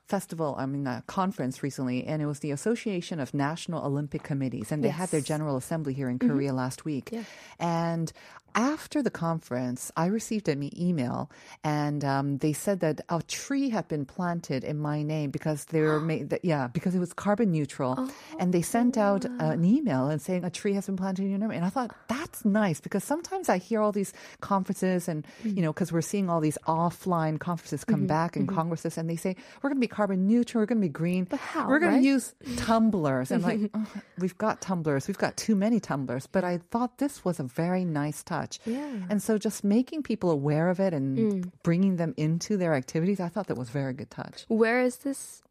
festival, 0.07 0.55
I 0.57 0.65
mean, 0.65 0.85
a 0.87 1.03
conference 1.07 1.63
recently, 1.63 2.05
and 2.05 2.21
it 2.21 2.25
was 2.25 2.39
the 2.39 2.51
Association 2.51 3.19
of 3.19 3.33
National 3.33 3.85
Olympic 3.85 4.23
Committees, 4.23 4.71
and 4.71 4.83
they 4.83 4.89
had 4.89 5.09
their 5.09 5.21
General 5.21 5.57
Assembly 5.57 5.93
here 5.93 6.09
in 6.09 6.19
Korea 6.19 6.53
last 6.53 6.83
week. 6.83 7.09
Yeah. 7.11 7.23
And 7.59 8.11
after 8.55 9.01
the 9.01 9.09
conference, 9.09 9.91
I 9.95 10.07
received 10.07 10.47
an 10.47 10.69
email, 10.79 11.29
and 11.63 12.03
um, 12.03 12.37
they 12.37 12.53
said 12.53 12.79
that 12.81 13.01
a 13.09 13.21
tree 13.23 13.69
had 13.69 13.87
been 13.87 14.05
planted 14.05 14.63
in 14.63 14.79
my 14.79 15.03
name 15.03 15.31
because 15.31 15.65
they 15.65 15.81
were 15.81 15.99
made, 15.99 16.29
that, 16.31 16.45
yeah, 16.45 16.67
because 16.67 16.95
it 16.95 16.99
was 16.99 17.13
carbon 17.13 17.51
neutral, 17.51 17.95
oh, 17.97 18.11
and 18.39 18.53
they 18.53 18.61
sent 18.61 18.97
out 18.97 19.25
an 19.25 19.63
email 19.63 20.09
and 20.09 20.21
saying 20.21 20.43
a 20.43 20.49
tree 20.49 20.73
has 20.73 20.85
been 20.85 20.97
planted 20.97 21.23
in 21.23 21.29
your 21.29 21.39
name. 21.39 21.51
And 21.51 21.65
I 21.65 21.69
thought 21.69 21.95
that's 22.07 22.45
nice 22.45 22.79
because 22.79 23.03
sometimes 23.03 23.49
I 23.49 23.57
hear 23.57 23.81
all 23.81 23.91
these 23.91 24.13
conferences, 24.41 25.07
and 25.07 25.25
you 25.43 25.51
mm. 25.51 25.57
know, 25.63 25.73
because 25.73 25.91
we're 25.91 26.01
seeing 26.01 26.29
all 26.29 26.39
these 26.39 26.57
offline 26.67 27.39
conferences 27.39 27.83
come 27.83 28.01
mm-hmm, 28.01 28.07
back 28.07 28.35
and 28.35 28.47
mm-hmm. 28.47 28.55
congresses, 28.55 28.97
and 28.97 29.09
they 29.09 29.15
say 29.15 29.35
we're 29.61 29.69
going 29.69 29.81
to 29.81 29.87
be 29.87 29.87
carbon 29.87 30.27
neutral, 30.27 30.61
we're 30.61 30.65
going 30.65 30.81
to 30.81 30.87
be 30.87 30.91
green, 30.91 31.25
but 31.25 31.39
how, 31.39 31.67
we're 31.67 31.79
going 31.79 31.93
right? 31.93 32.01
to 32.01 32.05
use 32.05 32.33
tumblers, 32.57 33.31
and 33.31 33.43
like 33.43 33.59
oh, 33.73 33.87
we've 34.19 34.37
got 34.37 34.61
tumblers, 34.61 35.07
we've 35.07 35.17
got 35.17 35.37
too 35.37 35.55
many 35.55 35.79
tumblers. 35.79 36.27
But 36.27 36.43
I 36.43 36.59
thought 36.69 36.97
this 36.97 37.25
was 37.25 37.39
a 37.39 37.43
very 37.43 37.85
nice 37.85 38.23
touch. 38.23 38.42
Yeah. 38.65 38.91
And 39.09 39.21
so 39.21 39.37
just 39.37 39.63
making 39.63 40.03
people 40.03 40.31
aware 40.31 40.69
of 40.69 40.79
it 40.79 40.93
and 40.93 41.17
mm. 41.17 41.51
bringing 41.61 41.97
them 41.97 42.13
into 42.17 42.57
their 42.57 42.73
activities, 42.73 43.19
I 43.19 43.29
thought 43.29 43.47
that 43.47 43.57
was 43.57 43.69
very 43.69 43.93
good 43.93 44.09
touch. 44.09 44.45
Where 44.47 44.81
is 44.81 44.97
this? 44.97 45.42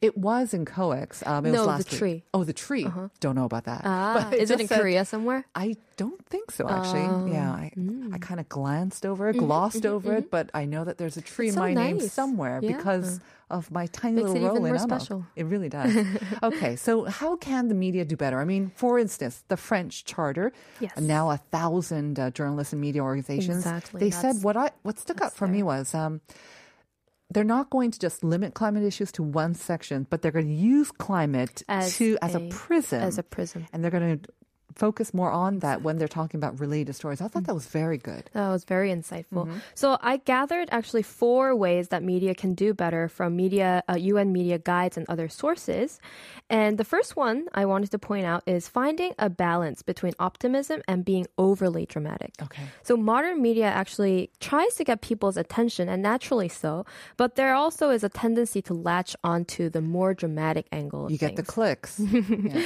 It 0.00 0.16
was 0.16 0.54
in 0.54 0.64
COEX. 0.64 1.26
Um, 1.26 1.44
it 1.46 1.50
No, 1.50 1.58
was 1.58 1.60
the 1.60 1.66
last 1.66 1.90
week. 1.92 1.98
tree. 1.98 2.22
Oh, 2.34 2.44
the 2.44 2.52
tree. 2.52 2.86
Don't 3.20 3.34
know 3.34 3.44
about 3.44 3.64
that. 3.64 3.82
Ah, 3.84 4.28
But 4.30 4.38
is 4.38 4.50
it 4.50 4.60
in 4.60 4.68
said- 4.68 4.80
Korea 4.80 5.04
somewhere? 5.04 5.44
I 5.54 5.76
don't 5.96 6.24
think 6.26 6.50
so, 6.50 6.68
actually. 6.68 7.32
yeah, 7.32 7.50
I, 7.50 7.72
I 8.12 8.18
kind 8.18 8.40
of 8.40 8.48
glanced 8.48 9.04
over 9.04 9.28
it, 9.28 9.36
glossed 9.36 9.84
over 9.84 10.14
it, 10.16 10.30
but 10.30 10.50
I 10.54 10.64
know 10.64 10.84
that 10.84 10.96
there's 10.98 11.16
a 11.16 11.20
tree 11.22 11.48
It's 11.48 11.56
in 11.56 11.60
so 11.60 11.66
my 11.66 11.74
name 11.74 12.00
somewhere 12.00 12.60
Yeah. 12.62 12.76
because 12.76 13.20
of 13.50 13.70
my 13.70 13.86
tiny 13.86 14.16
Makes 14.16 14.28
little 14.28 14.36
it 14.36 14.46
role 14.48 14.56
even 14.58 14.66
in 14.66 14.72
more 14.74 14.78
special. 14.78 15.26
It 15.34 15.46
really 15.46 15.68
does. 15.70 15.96
okay, 16.42 16.76
so 16.76 17.04
how 17.04 17.36
can 17.36 17.68
the 17.68 17.74
media 17.74 18.04
do 18.04 18.14
better? 18.16 18.38
I 18.40 18.44
mean, 18.44 18.70
for 18.76 18.98
instance, 18.98 19.42
the 19.48 19.56
French 19.56 20.04
Charter, 20.04 20.52
Yes. 20.80 20.92
now 21.00 21.30
a 21.30 21.38
thousand 21.38 22.18
uh, 22.20 22.30
journalists 22.30 22.72
and 22.72 22.80
media 22.80 23.02
organizations, 23.02 23.58
Exactly, 23.58 24.00
they 24.00 24.10
said 24.10 24.42
what 24.42 24.56
I 24.56 24.70
what 24.82 24.98
stuck 24.98 25.20
out 25.22 25.32
for 25.34 25.46
me 25.48 25.62
was. 25.62 25.94
Um, 25.94 26.20
they're 27.30 27.44
not 27.44 27.68
going 27.70 27.90
to 27.90 27.98
just 27.98 28.24
limit 28.24 28.54
climate 28.54 28.82
issues 28.84 29.12
to 29.12 29.22
one 29.22 29.54
section, 29.54 30.06
but 30.08 30.22
they're 30.22 30.32
going 30.32 30.48
to 30.48 30.52
use 30.54 30.90
climate 30.90 31.62
As 31.68 31.96
to 31.98 32.16
as 32.22 32.34
a, 32.34 32.38
a- 32.38 32.48
prism. 32.48 33.02
as 33.02 33.18
a 33.18 33.22
prism. 33.22 33.66
And 33.72 33.82
they're 33.84 33.90
going 33.90 34.20
to 34.20 34.28
focus 34.78 35.12
more 35.12 35.30
on 35.30 35.58
that 35.58 35.82
when 35.82 35.98
they're 35.98 36.08
talking 36.08 36.38
about 36.38 36.60
related 36.60 36.94
stories. 36.94 37.20
I 37.20 37.28
thought 37.28 37.44
that 37.44 37.54
was 37.54 37.66
very 37.66 37.98
good. 37.98 38.30
That 38.32 38.48
was 38.48 38.64
very 38.64 38.90
insightful. 38.90 39.44
Mm-hmm. 39.46 39.58
So 39.74 39.98
I 40.00 40.18
gathered 40.18 40.68
actually 40.70 41.02
four 41.02 41.54
ways 41.54 41.88
that 41.88 42.02
media 42.02 42.34
can 42.34 42.54
do 42.54 42.72
better 42.72 43.08
from 43.08 43.36
media, 43.36 43.82
uh, 43.90 43.96
UN 43.96 44.32
media 44.32 44.58
guides 44.58 44.96
and 44.96 45.04
other 45.08 45.28
sources. 45.28 45.98
And 46.48 46.78
the 46.78 46.84
first 46.84 47.16
one 47.16 47.46
I 47.52 47.66
wanted 47.66 47.90
to 47.90 47.98
point 47.98 48.24
out 48.24 48.42
is 48.46 48.68
finding 48.68 49.14
a 49.18 49.28
balance 49.28 49.82
between 49.82 50.14
optimism 50.18 50.80
and 50.86 51.04
being 51.04 51.26
overly 51.36 51.84
dramatic. 51.84 52.32
Okay. 52.40 52.62
So 52.82 52.96
modern 52.96 53.42
media 53.42 53.66
actually 53.66 54.30
tries 54.40 54.76
to 54.76 54.84
get 54.84 55.00
people's 55.00 55.36
attention, 55.36 55.88
and 55.88 56.02
naturally 56.02 56.48
so. 56.48 56.86
But 57.16 57.34
there 57.34 57.54
also 57.54 57.90
is 57.90 58.04
a 58.04 58.08
tendency 58.08 58.62
to 58.62 58.74
latch 58.74 59.16
onto 59.24 59.68
the 59.68 59.82
more 59.82 60.14
dramatic 60.14 60.66
angle. 60.70 61.10
You 61.10 61.18
get 61.18 61.36
the 61.36 61.42
clicks. 61.42 62.00
Yeah. 62.28 62.62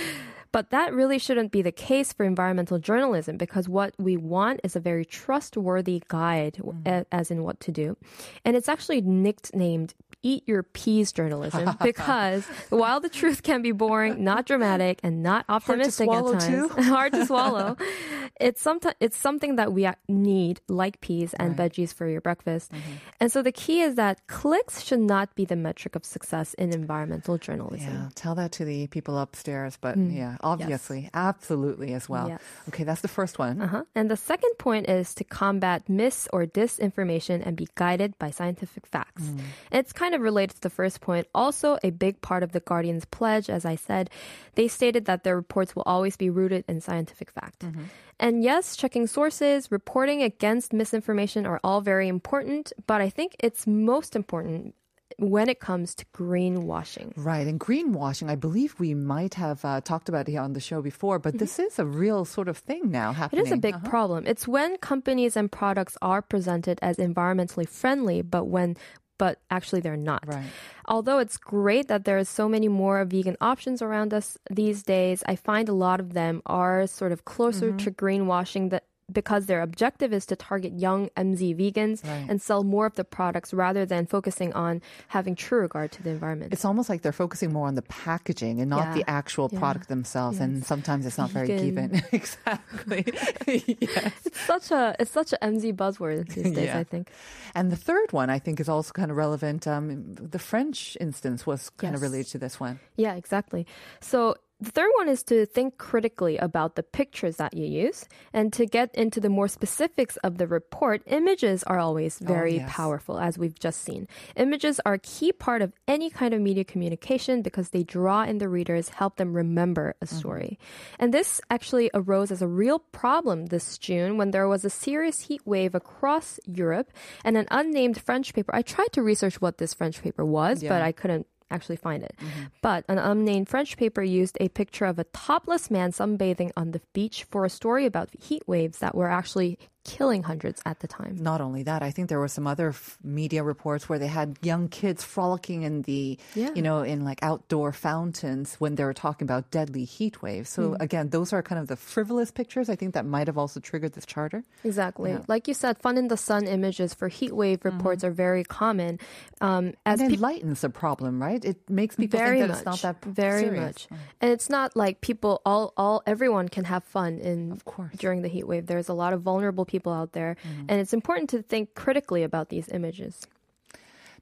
But 0.52 0.70
that 0.70 0.92
really 0.92 1.18
shouldn't 1.18 1.50
be 1.50 1.62
the 1.62 1.72
case 1.72 2.12
for 2.12 2.24
environmental 2.24 2.78
journalism 2.78 3.38
because 3.38 3.68
what 3.68 3.94
we 3.98 4.18
want 4.18 4.60
is 4.62 4.76
a 4.76 4.80
very 4.80 5.04
trustworthy 5.04 6.02
guide, 6.08 6.58
mm-hmm. 6.58 6.86
a- 6.86 7.06
as 7.10 7.30
in 7.30 7.42
what 7.42 7.58
to 7.60 7.72
do. 7.72 7.96
And 8.44 8.54
it's 8.54 8.68
actually 8.68 9.00
nicknamed 9.00 9.94
Eat 10.22 10.44
Your 10.46 10.62
Peas 10.62 11.12
journalism 11.12 11.76
because 11.82 12.44
while 12.70 13.00
the 13.00 13.08
truth 13.08 13.42
can 13.42 13.62
be 13.62 13.72
boring, 13.72 14.24
not 14.24 14.46
dramatic, 14.46 15.00
and 15.02 15.22
not 15.22 15.44
optimistic 15.48 16.08
at 16.08 16.24
times, 16.24 16.46
too? 16.46 16.68
hard 16.82 17.12
to 17.12 17.26
swallow, 17.26 17.76
it's, 18.40 18.66
it's 19.00 19.16
something 19.16 19.56
that 19.56 19.72
we 19.72 19.88
need, 20.08 20.60
like 20.68 21.00
peas 21.00 21.34
and 21.34 21.56
veggies 21.56 21.92
for 21.92 22.08
your 22.08 22.20
breakfast. 22.20 22.72
And 23.20 23.30
so 23.30 23.42
the 23.42 23.52
key 23.52 23.80
is 23.80 23.96
that 23.96 24.26
clicks 24.26 24.82
should 24.82 25.00
not 25.00 25.34
be 25.34 25.44
the 25.44 25.56
metric 25.56 25.96
of 25.96 26.04
success 26.04 26.54
in 26.54 26.72
environmental 26.72 27.38
journalism. 27.38 27.92
Yeah, 27.92 28.08
tell 28.14 28.34
that 28.36 28.52
to 28.52 28.64
the 28.64 28.86
people 28.88 29.18
upstairs. 29.18 29.78
But 29.80 29.96
yeah, 29.96 30.36
obviously, 30.40 31.10
absolutely 31.14 31.94
as 31.94 32.08
well. 32.08 32.28
Yes. 32.28 32.42
Okay, 32.68 32.84
that's 32.84 33.00
the 33.00 33.08
first 33.08 33.38
one. 33.38 33.60
Uh-huh. 33.60 33.84
And 33.94 34.10
the 34.10 34.16
second 34.16 34.52
point 34.58 34.88
is 34.88 35.14
to 35.14 35.24
combat 35.24 35.88
mis 35.88 36.28
or 36.32 36.46
disinformation 36.46 37.44
and 37.44 37.56
be 37.56 37.68
guided 37.74 38.18
by 38.18 38.30
scientific 38.30 38.86
facts. 38.86 39.22
Mm. 39.22 39.40
And 39.70 39.80
it's 39.80 39.92
kind 39.92 40.11
of 40.14 40.20
related 40.20 40.54
to 40.56 40.60
the 40.62 40.70
first 40.70 41.00
point. 41.00 41.26
Also, 41.34 41.78
a 41.82 41.90
big 41.90 42.20
part 42.20 42.42
of 42.42 42.52
the 42.52 42.60
Guardian's 42.60 43.04
pledge, 43.04 43.48
as 43.50 43.64
I 43.64 43.76
said, 43.76 44.10
they 44.54 44.68
stated 44.68 45.04
that 45.06 45.24
their 45.24 45.36
reports 45.36 45.74
will 45.74 45.84
always 45.86 46.16
be 46.16 46.30
rooted 46.30 46.64
in 46.68 46.80
scientific 46.80 47.30
fact. 47.30 47.60
Mm-hmm. 47.60 47.84
And 48.20 48.44
yes, 48.44 48.76
checking 48.76 49.06
sources, 49.06 49.70
reporting 49.72 50.22
against 50.22 50.72
misinformation 50.72 51.46
are 51.46 51.60
all 51.64 51.80
very 51.80 52.08
important, 52.08 52.72
but 52.86 53.00
I 53.00 53.08
think 53.10 53.34
it's 53.40 53.66
most 53.66 54.14
important 54.14 54.74
when 55.18 55.48
it 55.48 55.60
comes 55.60 55.94
to 55.94 56.06
greenwashing. 56.16 57.12
Right, 57.16 57.46
and 57.46 57.60
greenwashing, 57.60 58.30
I 58.30 58.34
believe 58.34 58.74
we 58.80 58.94
might 58.94 59.34
have 59.34 59.62
uh, 59.64 59.80
talked 59.82 60.08
about 60.08 60.26
it 60.26 60.32
here 60.32 60.40
on 60.40 60.54
the 60.54 60.60
show 60.60 60.80
before, 60.80 61.18
but 61.18 61.38
this 61.38 61.58
is 61.58 61.78
a 61.78 61.84
real 61.84 62.24
sort 62.24 62.48
of 62.48 62.56
thing 62.56 62.90
now 62.90 63.10
It 63.10 63.14
happening. 63.14 63.44
is 63.46 63.52
a 63.52 63.56
big 63.58 63.74
Uh-huh. 63.74 63.88
problem. 63.90 64.26
It's 64.26 64.48
when 64.48 64.78
companies 64.78 65.36
and 65.36 65.52
products 65.52 65.98
are 66.00 66.22
presented 66.22 66.78
as 66.80 66.96
environmentally 66.96 67.68
friendly, 67.68 68.22
but 68.22 68.44
when 68.46 68.76
but 69.22 69.34
actually 69.56 69.80
they're 69.84 70.04
not. 70.12 70.22
Right. 70.26 70.50
Although 70.94 71.18
it's 71.24 71.38
great 71.38 71.86
that 71.92 72.02
there 72.06 72.18
are 72.22 72.24
so 72.40 72.44
many 72.54 72.68
more 72.82 72.98
vegan 73.14 73.36
options 73.52 73.78
around 73.86 74.10
us 74.18 74.26
these 74.60 74.78
days, 74.94 75.18
I 75.32 75.34
find 75.36 75.68
a 75.68 75.78
lot 75.86 75.98
of 76.04 76.08
them 76.20 76.34
are 76.60 76.78
sort 77.00 77.12
of 77.14 77.20
closer 77.34 77.68
Mm-hmm. 77.68 77.84
to 77.84 77.90
greenwashing 78.02 78.64
that 78.72 78.84
because 79.12 79.46
their 79.46 79.60
objective 79.62 80.12
is 80.12 80.26
to 80.26 80.36
target 80.36 80.72
young 80.78 81.08
MZ 81.16 81.54
vegans 81.54 82.02
Right. 82.04 82.26
and 82.28 82.40
sell 82.40 82.64
more 82.64 82.86
of 82.86 82.94
the 82.94 83.04
products 83.04 83.52
rather 83.54 83.84
than 83.86 84.06
focusing 84.06 84.52
on 84.54 84.80
having 85.08 85.34
true 85.34 85.60
regard 85.60 85.92
to 85.92 86.02
the 86.02 86.10
environment. 86.10 86.52
It's 86.52 86.64
almost 86.64 86.88
like 86.88 87.02
they're 87.02 87.12
focusing 87.12 87.52
more 87.52 87.66
on 87.68 87.74
the 87.74 87.82
packaging 87.82 88.60
and 88.60 88.70
not 88.70 88.88
Yeah. 88.88 88.94
the 88.94 89.10
actual 89.10 89.48
Yeah. 89.52 89.58
product 89.58 89.88
themselves. 89.88 90.40
And 90.40 90.64
sometimes 90.64 91.06
it's 91.06 91.18
not 91.18 91.30
very 91.30 91.48
given. 91.48 92.02
Exactly. 92.12 93.04
yes. 93.80 94.12
it's 94.24 94.40
such 94.40 94.70
a 94.70 94.94
it's 94.98 95.10
such 95.10 95.32
a 95.32 95.38
MZ 95.42 95.72
buzzword 95.74 96.28
these 96.34 96.44
days, 96.54 96.66
Yeah. 96.66 96.78
I 96.78 96.84
think. 96.84 97.10
And 97.54 97.70
the 97.70 97.76
third 97.76 98.12
one, 98.12 98.30
I 98.30 98.38
think, 98.38 98.60
is 98.60 98.68
also 98.68 98.92
kind 98.92 99.10
of 99.10 99.16
relevant. 99.16 99.66
Um, 99.66 100.14
the 100.14 100.38
French 100.38 100.96
instance 101.00 101.46
was 101.46 101.70
kind 101.70 101.94
of 101.94 102.02
related 102.02 102.30
to 102.32 102.38
this 102.38 102.58
one. 102.60 102.80
Yeah, 102.96 103.14
exactly. 103.14 103.66
So 104.00 104.36
the 104.62 104.70
third 104.70 104.90
one 104.94 105.08
is 105.08 105.24
to 105.24 105.44
think 105.44 105.76
critically 105.76 106.38
about 106.38 106.76
the 106.76 106.84
pictures 106.84 107.36
that 107.36 107.52
you 107.52 107.66
use. 107.66 108.06
And 108.32 108.52
to 108.52 108.64
get 108.64 108.94
into 108.94 109.18
the 109.18 109.28
more 109.28 109.48
specifics 109.48 110.16
of 110.18 110.38
the 110.38 110.46
report, 110.46 111.02
images 111.06 111.64
are 111.64 111.80
always 111.80 112.20
oh, 112.22 112.26
very 112.26 112.58
yes. 112.58 112.70
powerful, 112.72 113.18
as 113.18 113.36
we've 113.36 113.58
just 113.58 113.82
seen. 113.82 114.06
Images 114.36 114.80
are 114.86 114.94
a 114.94 114.98
key 115.00 115.32
part 115.32 115.62
of 115.62 115.72
any 115.88 116.10
kind 116.10 116.32
of 116.32 116.40
media 116.40 116.62
communication 116.62 117.42
because 117.42 117.70
they 117.70 117.82
draw 117.82 118.22
in 118.22 118.38
the 118.38 118.48
readers, 118.48 118.90
help 118.90 119.16
them 119.16 119.34
remember 119.34 119.96
a 120.00 120.06
mm-hmm. 120.06 120.16
story. 120.16 120.58
And 121.00 121.12
this 121.12 121.40
actually 121.50 121.90
arose 121.92 122.30
as 122.30 122.40
a 122.40 122.46
real 122.46 122.78
problem 122.78 123.46
this 123.46 123.78
June 123.78 124.16
when 124.16 124.30
there 124.30 124.46
was 124.46 124.64
a 124.64 124.70
serious 124.70 125.22
heat 125.22 125.42
wave 125.44 125.74
across 125.74 126.38
Europe 126.46 126.92
and 127.24 127.36
an 127.36 127.48
unnamed 127.50 128.00
French 128.00 128.32
paper. 128.32 128.54
I 128.54 128.62
tried 128.62 128.92
to 128.92 129.02
research 129.02 129.40
what 129.40 129.58
this 129.58 129.74
French 129.74 130.00
paper 130.02 130.24
was, 130.24 130.62
but 130.62 130.82
I 130.82 130.92
couldn't 130.92 131.26
actually 131.52 131.76
find 131.76 132.02
it. 132.02 132.14
Mm-hmm. 132.18 132.42
But 132.62 132.84
an 132.88 132.98
unnamed 132.98 133.48
French 133.48 133.76
paper 133.76 134.02
used 134.02 134.36
a 134.40 134.48
picture 134.48 134.84
of 134.84 134.98
a 134.98 135.04
topless 135.04 135.70
man 135.70 135.92
sunbathing 135.92 136.50
on 136.56 136.72
the 136.72 136.80
beach 136.92 137.24
for 137.24 137.44
a 137.44 137.50
story 137.50 137.86
about 137.86 138.10
heat 138.18 138.42
waves 138.46 138.78
that 138.78 138.94
were 138.94 139.08
actually 139.08 139.58
killing 139.84 140.22
hundreds 140.22 140.60
at 140.64 140.80
the 140.80 140.86
time. 140.88 141.16
Not 141.20 141.40
only 141.40 141.62
that, 141.64 141.82
I 141.82 141.90
think 141.90 142.08
there 142.08 142.18
were 142.20 142.28
some 142.28 142.46
other 142.46 142.68
f- 142.68 142.98
media 143.02 143.42
reports 143.42 143.88
where 143.88 143.98
they 143.98 144.06
had 144.06 144.38
young 144.42 144.68
kids 144.68 145.02
frolicking 145.02 145.62
in 145.62 145.82
the, 145.82 146.18
Yeah. 146.34 146.50
you 146.54 146.62
know, 146.62 146.82
in 146.82 147.04
like 147.04 147.18
outdoor 147.22 147.72
fountains 147.72 148.54
when 148.58 148.76
they 148.76 148.84
were 148.84 148.94
talking 148.94 149.26
about 149.26 149.50
deadly 149.50 149.84
heat 149.84 150.22
waves. 150.22 150.50
So 150.50 150.70
Hmm. 150.70 150.76
again, 150.80 151.08
those 151.10 151.32
are 151.32 151.42
kind 151.42 151.60
of 151.60 151.66
the 151.68 151.76
frivolous 151.76 152.30
pictures. 152.30 152.68
I 152.70 152.76
think 152.76 152.94
that 152.94 153.06
might 153.06 153.26
have 153.26 153.36
also 153.38 153.58
triggered 153.60 153.92
this 153.94 154.06
charter. 154.06 154.44
Exactly. 154.64 155.10
Yeah. 155.10 155.20
Like 155.28 155.48
you 155.48 155.54
said, 155.54 155.78
fun 155.78 155.98
in 155.98 156.08
the 156.08 156.16
sun 156.16 156.46
images 156.46 156.94
for 156.94 157.08
heat 157.08 157.34
wave 157.34 157.64
reports 157.64 158.04
are 158.04 158.10
very 158.12 158.44
common. 158.44 158.98
Um, 159.40 159.74
as 159.84 160.00
And 160.00 160.08
it 160.08 160.14
peop- 160.14 160.20
lightens 160.20 160.60
the 160.60 160.70
problem, 160.70 161.20
right? 161.20 161.44
It 161.44 161.68
makes 161.68 161.96
people 161.96 162.18
very 162.18 162.38
think 162.38 162.52
that 162.52 162.64
much, 162.66 162.74
it's 162.74 162.82
not 162.84 163.00
that 163.00 163.04
very 163.04 163.42
serious. 163.42 163.62
much, 163.64 163.88
and 164.20 164.30
it's 164.30 164.48
not 164.48 164.76
like 164.76 165.00
people 165.00 165.40
all 165.44 165.72
all 165.76 166.02
everyone 166.06 166.48
can 166.48 166.64
have 166.64 166.84
fun 166.84 167.18
in 167.18 167.50
Of 167.52 167.64
course. 167.64 167.88
Mm-hmm. 167.88 167.96
during 167.98 168.22
the 168.22 168.28
heat 168.28 168.46
wave. 168.46 168.66
There's 168.66 168.88
a 168.88 168.94
lot 168.94 169.12
of 169.12 169.22
vulnerable 169.22 169.64
people 169.72 169.92
out 169.92 170.12
there, 170.12 170.36
mm-hmm. 170.36 170.66
and 170.68 170.80
it's 170.80 170.92
important 170.92 171.30
to 171.30 171.42
think 171.42 171.74
critically 171.74 172.22
about 172.22 172.50
these 172.50 172.68
images. 172.68 173.26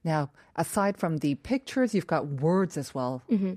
Now, 0.03 0.31
aside 0.55 0.97
from 0.97 1.17
the 1.17 1.35
pictures, 1.35 1.93
you've 1.93 2.07
got 2.07 2.25
words 2.27 2.77
as 2.77 2.95
well. 2.95 3.21
Mm-hmm. 3.29 3.53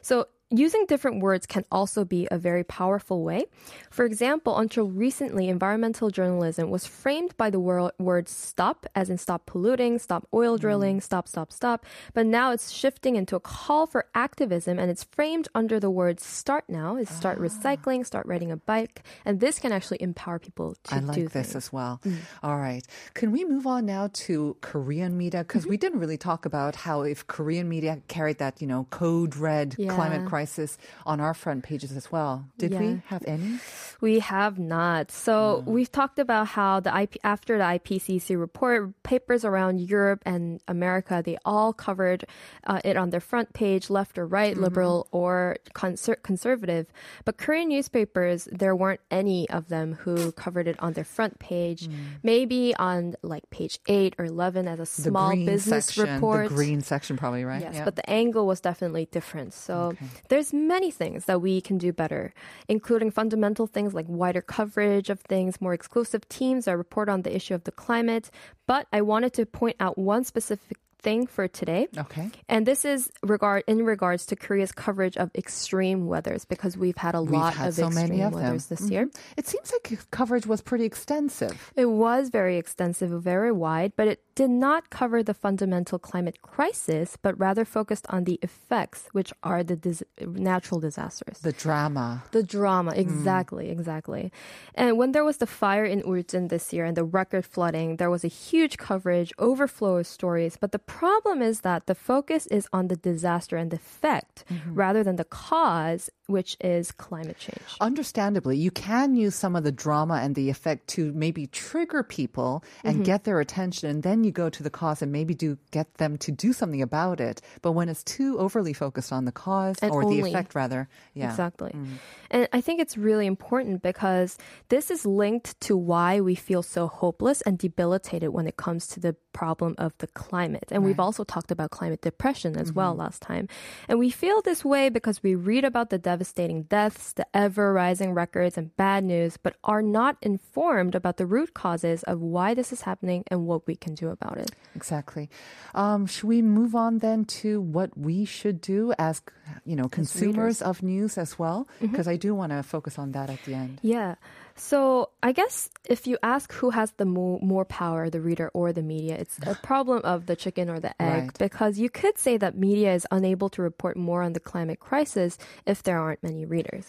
So 0.00 0.26
using 0.50 0.86
different 0.86 1.20
words 1.22 1.44
can 1.46 1.64
also 1.72 2.04
be 2.04 2.28
a 2.30 2.38
very 2.38 2.62
powerful 2.62 3.22
way. 3.24 3.46
For 3.90 4.04
example, 4.04 4.58
until 4.58 4.86
recently, 4.86 5.48
environmental 5.48 6.08
journalism 6.10 6.70
was 6.70 6.86
framed 6.86 7.36
by 7.36 7.50
the 7.50 7.58
wor- 7.58 7.92
word 7.98 8.28
stop, 8.28 8.86
as 8.94 9.10
in 9.10 9.18
stop 9.18 9.46
polluting, 9.46 9.98
stop 9.98 10.26
oil 10.32 10.56
drilling, 10.56 11.00
stop, 11.00 11.26
stop, 11.26 11.50
stop. 11.50 11.84
But 12.14 12.26
now 12.26 12.52
it's 12.52 12.70
shifting 12.70 13.16
into 13.16 13.34
a 13.36 13.40
call 13.40 13.86
for 13.86 14.06
activism 14.14 14.78
and 14.78 14.90
it's 14.90 15.04
framed 15.04 15.48
under 15.54 15.80
the 15.80 15.90
word 15.90 16.20
start 16.20 16.64
now, 16.68 16.96
is 16.96 17.08
start 17.10 17.38
recycling, 17.40 18.06
start 18.06 18.26
riding 18.26 18.52
a 18.52 18.56
bike. 18.56 19.02
And 19.24 19.40
this 19.40 19.58
can 19.58 19.72
actually 19.72 20.00
empower 20.00 20.38
people 20.38 20.76
to 20.84 20.94
I 20.94 20.98
like 21.00 21.14
do 21.16 21.24
this 21.24 21.32
things. 21.52 21.56
as 21.56 21.72
well. 21.72 22.00
Mm. 22.06 22.18
All 22.42 22.58
right. 22.58 22.86
Can 23.14 23.32
we 23.32 23.44
move 23.44 23.66
on 23.66 23.86
now 23.86 24.10
to 24.26 24.56
Korean 24.60 25.16
media? 25.18 25.40
Because 25.42 25.56
Mm-hmm. 25.62 25.70
we 25.70 25.76
didn't 25.78 25.98
really 26.00 26.18
talk 26.18 26.44
about 26.46 26.76
how 26.76 27.02
if 27.02 27.26
Korean 27.26 27.68
media 27.68 28.00
carried 28.08 28.38
that, 28.38 28.60
you 28.60 28.66
know, 28.68 28.86
code 28.90 29.34
red 29.36 29.74
climate 29.88 30.20
Yeah. 30.22 30.28
Crisis 30.36 30.76
on 31.06 31.18
our 31.18 31.32
front 31.32 31.64
pages 31.64 31.96
as 31.96 32.12
well. 32.12 32.44
Did 32.58 32.72
we 32.78 33.00
have 33.06 33.24
any? 33.26 33.58
We 34.02 34.18
have 34.20 34.58
not. 34.58 35.10
So 35.10 35.64
mm. 35.64 35.72
we've 35.74 35.90
talked 35.90 36.18
about 36.18 36.48
how 36.48 36.80
the 36.80 36.92
IP, 37.02 37.16
after 37.24 37.56
the 37.56 37.64
IPCC 37.64 38.38
report, 38.38 39.02
papers 39.02 39.42
around 39.44 39.80
Europe 39.80 40.22
and 40.26 40.60
America 40.68 41.22
they 41.24 41.38
all 41.46 41.72
covered 41.72 42.26
uh, 42.66 42.80
it 42.84 42.96
on 42.98 43.08
their 43.08 43.20
front 43.20 43.54
page, 43.54 43.88
left 43.88 44.18
or 44.18 44.26
right, 44.26 44.52
mm-hmm. 44.52 44.64
liberal 44.64 45.08
or 45.10 45.56
conser- 45.74 46.22
conservative. 46.22 46.86
But 47.24 47.38
Korean 47.38 47.68
newspapers, 47.68 48.46
there 48.52 48.76
weren't 48.76 49.00
any 49.10 49.48
of 49.48 49.68
them 49.68 49.94
who 49.94 50.32
covered 50.32 50.68
it 50.68 50.76
on 50.80 50.92
their 50.92 51.08
front 51.16 51.38
page. 51.38 51.88
Mm. 51.88 51.94
Maybe 52.22 52.74
on 52.76 53.16
like 53.22 53.48
page 53.48 53.78
eight 53.86 54.14
or 54.18 54.26
eleven 54.26 54.68
as 54.68 54.80
a 54.80 54.86
small 54.86 55.34
business 55.34 55.86
section, 55.86 56.14
report. 56.14 56.50
The 56.50 56.54
green 56.54 56.82
section, 56.82 57.16
probably, 57.16 57.44
right? 57.44 57.62
Yes, 57.62 57.76
Yeah. 57.76 57.84
but 57.86 57.96
the 57.96 58.08
angle 58.10 58.46
was 58.46 58.60
definitely 58.60 59.08
different. 59.10 59.54
So 59.54 59.94
there's 60.28 60.52
many 60.52 60.90
things 60.90 61.24
that 61.26 61.40
we 61.40 61.60
can 61.60 61.78
do 61.78 61.92
better, 61.92 62.32
including 62.68 63.10
fundamental 63.10 63.66
things 63.66 63.94
like 63.94 64.06
wider 64.08 64.42
coverage 64.42 65.10
of 65.10 65.20
things, 65.20 65.60
more 65.60 65.74
exclusive 65.74 66.28
teams 66.28 66.64
that 66.66 66.76
report 66.76 67.08
on 67.08 67.22
the 67.22 67.34
issue 67.34 67.54
of 67.54 67.64
the 67.64 67.72
climate. 67.72 68.30
But 68.66 68.86
I 68.92 69.02
wanted 69.02 69.32
to 69.34 69.46
point 69.46 69.76
out 69.80 69.96
one 69.98 70.24
specific 70.24 70.78
thing 70.98 71.26
for 71.26 71.46
today. 71.46 71.86
Okay. 71.96 72.30
And 72.48 72.66
this 72.66 72.84
is 72.84 73.10
regard 73.22 73.62
in 73.68 73.84
regards 73.84 74.26
to 74.26 74.34
Korea's 74.36 74.72
coverage 74.72 75.16
of 75.16 75.30
extreme 75.36 76.06
weathers 76.06 76.44
because 76.44 76.76
we've 76.76 76.96
had 76.96 77.14
a 77.14 77.22
We've 77.22 77.30
lot 77.32 77.54
had 77.54 77.68
of 77.68 77.74
so 77.74 77.86
extreme 77.86 78.08
many 78.08 78.22
of 78.22 78.32
them. 78.34 78.58
this 78.68 78.90
year. 78.90 79.06
Mhm. 79.06 79.16
It 79.36 79.46
seems 79.46 79.70
like 79.72 80.10
coverage 80.10 80.46
was 80.46 80.62
pretty 80.62 80.84
extensive. 80.84 81.72
It 81.76 81.86
was 81.86 82.30
very 82.30 82.56
extensive, 82.56 83.10
very 83.22 83.52
wide, 83.52 83.92
but 83.94 84.08
it 84.08 84.20
did 84.36 84.50
not 84.50 84.90
cover 84.90 85.22
the 85.22 85.34
fundamental 85.34 85.98
climate 85.98 86.38
crisis, 86.42 87.16
but 87.24 87.36
rather 87.40 87.64
focused 87.64 88.06
on 88.10 88.24
the 88.24 88.38
effects, 88.42 89.08
which 89.12 89.32
are 89.42 89.64
the 89.64 89.76
dis- 89.76 90.02
natural 90.20 90.78
disasters. 90.78 91.38
The 91.40 91.52
drama. 91.52 92.22
The 92.30 92.42
drama, 92.44 92.92
exactly, 92.94 93.70
exactly. 93.70 94.30
And 94.74 94.96
when 94.98 95.10
there 95.12 95.24
was 95.24 95.38
the 95.38 95.46
fire 95.62 95.84
in 95.84 96.02
Ulsan 96.02 96.50
this 96.50 96.72
year 96.72 96.84
and 96.84 96.96
the 96.96 97.02
record 97.20 97.44
flooding, 97.46 97.96
there 97.96 98.10
was 98.10 98.24
a 98.24 98.28
huge 98.28 98.76
coverage, 98.76 99.32
overflow 99.38 99.96
of 99.96 100.06
stories. 100.06 100.56
But 100.60 100.70
the 100.72 100.78
problem 101.00 101.40
is 101.40 101.62
that 101.62 101.86
the 101.86 101.94
focus 101.94 102.46
is 102.58 102.68
on 102.72 102.88
the 102.88 102.96
disaster 102.96 103.56
and 103.56 103.70
the 103.70 103.76
effect 103.76 104.44
rather 104.68 105.02
than 105.02 105.16
the 105.16 105.24
cause, 105.24 106.10
which 106.26 106.56
is 106.60 106.92
climate 106.92 107.38
change. 107.38 107.64
Understandably, 107.80 108.56
you 108.58 108.70
can 108.70 109.16
use 109.16 109.34
some 109.34 109.56
of 109.56 109.64
the 109.64 109.72
drama 109.72 110.16
and 110.22 110.34
the 110.34 110.50
effect 110.50 110.88
to 110.88 111.12
maybe 111.14 111.46
trigger 111.46 112.02
people 112.02 112.62
and 112.84 112.96
Mm-hmm. 112.96 113.12
get 113.12 113.24
their 113.24 113.40
attention, 113.40 113.90
and 113.90 114.02
then 114.02 114.24
you 114.26 114.32
go 114.32 114.50
to 114.50 114.62
the 114.62 114.70
cause 114.70 115.00
and 115.00 115.10
maybe 115.12 115.34
do 115.34 115.56
get 115.70 115.94
them 115.94 116.18
to 116.18 116.32
do 116.32 116.52
something 116.52 116.82
about 116.82 117.20
it. 117.20 117.40
But 117.62 117.72
when 117.72 117.88
it's 117.88 118.04
too 118.04 118.38
overly 118.38 118.72
focused 118.72 119.12
on 119.12 119.24
the 119.24 119.32
cause 119.32 119.76
And 119.80 119.90
or 119.92 120.04
the 120.04 120.20
effect, 120.20 120.54
rather, 120.54 120.88
yeah, 121.14 121.30
Exactly. 121.30 121.70
Mm. 121.70 121.86
And 122.30 122.48
I 122.52 122.60
think 122.60 122.80
it's 122.80 122.96
really 122.96 123.26
important 123.26 123.82
because 123.82 124.36
this 124.68 124.90
is 124.90 125.06
linked 125.06 125.58
to 125.62 125.76
why 125.76 126.20
we 126.20 126.34
feel 126.34 126.62
so 126.62 126.88
hopeless 126.88 127.40
and 127.42 127.58
debilitated 127.58 128.30
when 128.30 128.46
it 128.46 128.56
comes 128.56 128.86
to 128.88 129.00
the 129.00 129.16
problem 129.32 129.74
of 129.78 129.96
the 129.98 130.06
climate. 130.08 130.68
And 130.70 130.82
we've 130.82 130.98
also 130.98 131.22
talked 131.22 131.50
about 131.50 131.70
climate 131.70 132.00
depression 132.00 132.56
as 132.56 132.72
well 132.72 132.92
mm-hmm. 132.92 133.00
last 133.00 133.22
time. 133.22 133.48
And 133.86 133.98
we 133.98 134.10
feel 134.10 134.40
this 134.42 134.64
way 134.64 134.88
because 134.88 135.22
we 135.22 135.34
read 135.34 135.64
about 135.64 135.90
the 135.90 135.98
devastating 135.98 136.64
deaths, 136.64 137.12
the 137.12 137.26
ever 137.34 137.72
rising 137.72 138.12
records, 138.12 138.56
and 138.56 138.74
bad 138.76 139.04
news, 139.04 139.36
but 139.36 139.56
are 139.62 139.82
not 139.82 140.16
informed 140.22 140.94
about 140.94 141.18
the 141.18 141.26
root 141.26 141.52
causes 141.52 142.02
of 142.04 142.20
why 142.20 142.54
this 142.54 142.72
is 142.72 142.82
happening 142.82 143.24
and 143.28 143.46
what 143.46 143.66
we 143.66 143.76
can 143.76 143.94
do 143.94 144.08
about 144.18 144.36
it. 144.38 144.50
exactly. 144.74 145.28
Um, 145.74 146.06
should 146.06 146.28
we 146.28 146.40
move 146.42 146.74
on 146.74 146.98
then 146.98 147.24
to 147.42 147.60
what 147.60 147.90
we 147.96 148.24
should 148.24 148.60
do 148.60 148.92
as 148.98 149.22
you 149.64 149.76
know 149.76 149.88
consumers 149.88 150.60
of 150.62 150.82
news 150.82 151.18
as 151.18 151.38
well? 151.38 151.58
Mm-hmm. 151.80 151.92
Because 151.92 152.08
I 152.08 152.16
do 152.16 152.34
want 152.34 152.52
to 152.52 152.62
focus 152.62 152.98
on 152.98 153.12
that 153.12 153.28
at 153.30 153.40
the 153.46 153.54
end. 153.54 153.78
Yeah. 153.82 154.14
So 154.58 155.10
I 155.22 155.32
guess 155.32 155.68
if 155.84 156.06
you 156.06 156.16
ask 156.22 156.48
who 156.60 156.70
has 156.70 156.90
the 156.96 157.04
more, 157.04 157.38
more 157.42 157.66
power, 157.66 158.08
the 158.08 158.22
reader 158.24 158.48
or 158.54 158.72
the 158.72 158.82
media, 158.82 159.16
it's 159.20 159.36
a 159.44 159.54
problem 159.70 160.00
of 160.04 160.24
the 160.26 160.36
chicken 160.36 160.70
or 160.72 160.80
the 160.80 160.94
egg 161.00 161.22
Right. 161.24 161.38
because 161.38 161.78
you 161.78 161.90
could 161.90 162.16
say 162.18 162.38
that 162.38 162.56
media 162.56 162.94
is 162.94 163.06
unable 163.10 163.48
to 163.50 163.60
report 163.62 163.96
more 163.96 164.22
on 164.22 164.32
the 164.32 164.40
climate 164.40 164.80
crisis 164.80 165.36
if 165.66 165.82
there 165.82 165.98
aren't 166.00 166.22
many 166.22 166.44
readers. 166.46 166.86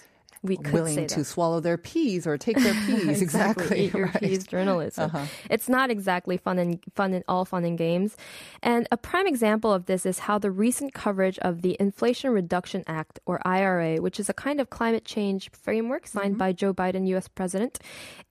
We 0.48 0.58
could 0.58 0.74
Willing 0.74 1.08
to 1.08 1.24
swallow 1.24 1.60
their 1.60 1.78
peas 1.78 2.26
or 2.26 2.38
take 2.38 2.58
their 2.58 2.74
peas. 2.86 3.22
exactly. 3.22 3.86
Eat 3.86 3.94
your 3.94 4.06
right. 4.06 4.16
Uh-huh. 4.16 4.20
peas 4.28 4.48
journalism. 4.48 5.12
It's 5.50 5.68
not 5.70 5.90
exactly 5.90 6.38
fun 6.38 6.58
and 6.60 6.80
fun 6.96 7.14
and 7.14 7.24
all 7.28 7.46
fun 7.46 7.66
and 7.66 7.78
games. 7.78 8.16
And 8.64 8.88
a 8.92 8.98
prime 8.98 9.28
example 9.28 9.74
of 9.74 9.86
this 9.86 10.06
is 10.06 10.20
how 10.20 10.38
the 10.40 10.52
recent 10.52 10.94
coverage 10.94 11.38
of 11.40 11.62
the 11.62 11.76
Inflation 11.80 12.32
Reduction 12.32 12.84
Act 12.88 13.20
or 13.26 13.42
IRA, 13.46 13.98
which 13.98 14.20
is 14.20 14.30
a 14.30 14.34
kind 14.34 14.60
of 14.62 14.70
climate 14.70 15.06
change 15.06 15.50
framework 15.52 16.08
signed 16.08 16.28
Mm-hmm. 16.36 16.38
by 16.40 16.52
Joe 16.54 16.74
Biden, 16.74 17.08
US 17.08 17.28
president, 17.28 17.80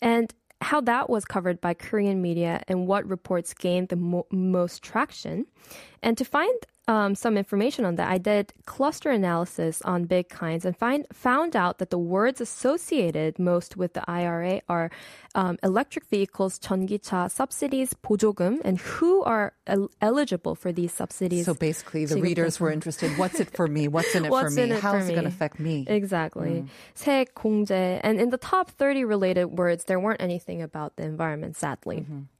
and 0.02 0.32
how 0.60 0.80
that 0.82 1.10
was 1.10 1.24
covered 1.26 1.60
by 1.60 1.74
Korean 1.74 2.22
media 2.22 2.62
and 2.68 2.86
what 2.86 3.06
reports 3.06 3.52
gained 3.52 3.88
the 3.90 3.96
mo- 3.96 4.26
most 4.30 4.82
traction. 4.82 5.46
And 6.06 6.16
to 6.18 6.24
find 6.24 6.54
um, 6.86 7.16
some 7.16 7.36
information 7.36 7.84
on 7.84 7.96
that, 7.96 8.08
I 8.08 8.18
did 8.18 8.52
cluster 8.64 9.10
analysis 9.10 9.82
on 9.82 10.06
BigKinds 10.06 10.64
and 10.64 10.76
find 10.76 11.04
found 11.12 11.56
out 11.56 11.78
that 11.78 11.90
the 11.90 11.98
words 11.98 12.40
associated 12.40 13.40
most 13.40 13.76
with 13.76 13.94
the 13.94 14.08
IRA 14.08 14.62
are 14.68 14.92
um, 15.34 15.58
electric 15.64 16.06
vehicles, 16.06 16.60
전기차 16.60 17.28
subsidies, 17.28 17.92
보조금, 17.92 18.60
and 18.64 18.78
who 18.78 19.24
are 19.24 19.54
el- 19.66 19.90
eligible 20.00 20.54
for 20.54 20.70
these 20.70 20.92
subsidies. 20.92 21.44
So 21.44 21.54
basically, 21.54 22.06
the 22.06 22.22
readers 22.22 22.60
were 22.60 22.70
interested. 22.70 23.18
What's 23.18 23.40
it 23.40 23.50
for 23.50 23.66
me? 23.66 23.88
What's 23.88 24.14
in 24.14 24.24
it 24.24 24.30
What's 24.30 24.54
for 24.54 24.60
me? 24.62 24.70
It 24.70 24.76
it 24.76 24.80
going 24.80 25.22
to 25.22 25.26
affect 25.26 25.58
me? 25.58 25.86
Exactly. 25.88 26.64
Mm. 27.04 28.00
And 28.04 28.20
in 28.20 28.30
the 28.30 28.38
top 28.38 28.70
30 28.70 29.04
related 29.04 29.46
words, 29.46 29.90
there 29.90 29.98
weren't 29.98 30.22
anything 30.22 30.62
about 30.62 30.94
the 30.94 31.02
environment, 31.02 31.56
sadly. 31.56 32.06
Mm-hmm. 32.06 32.30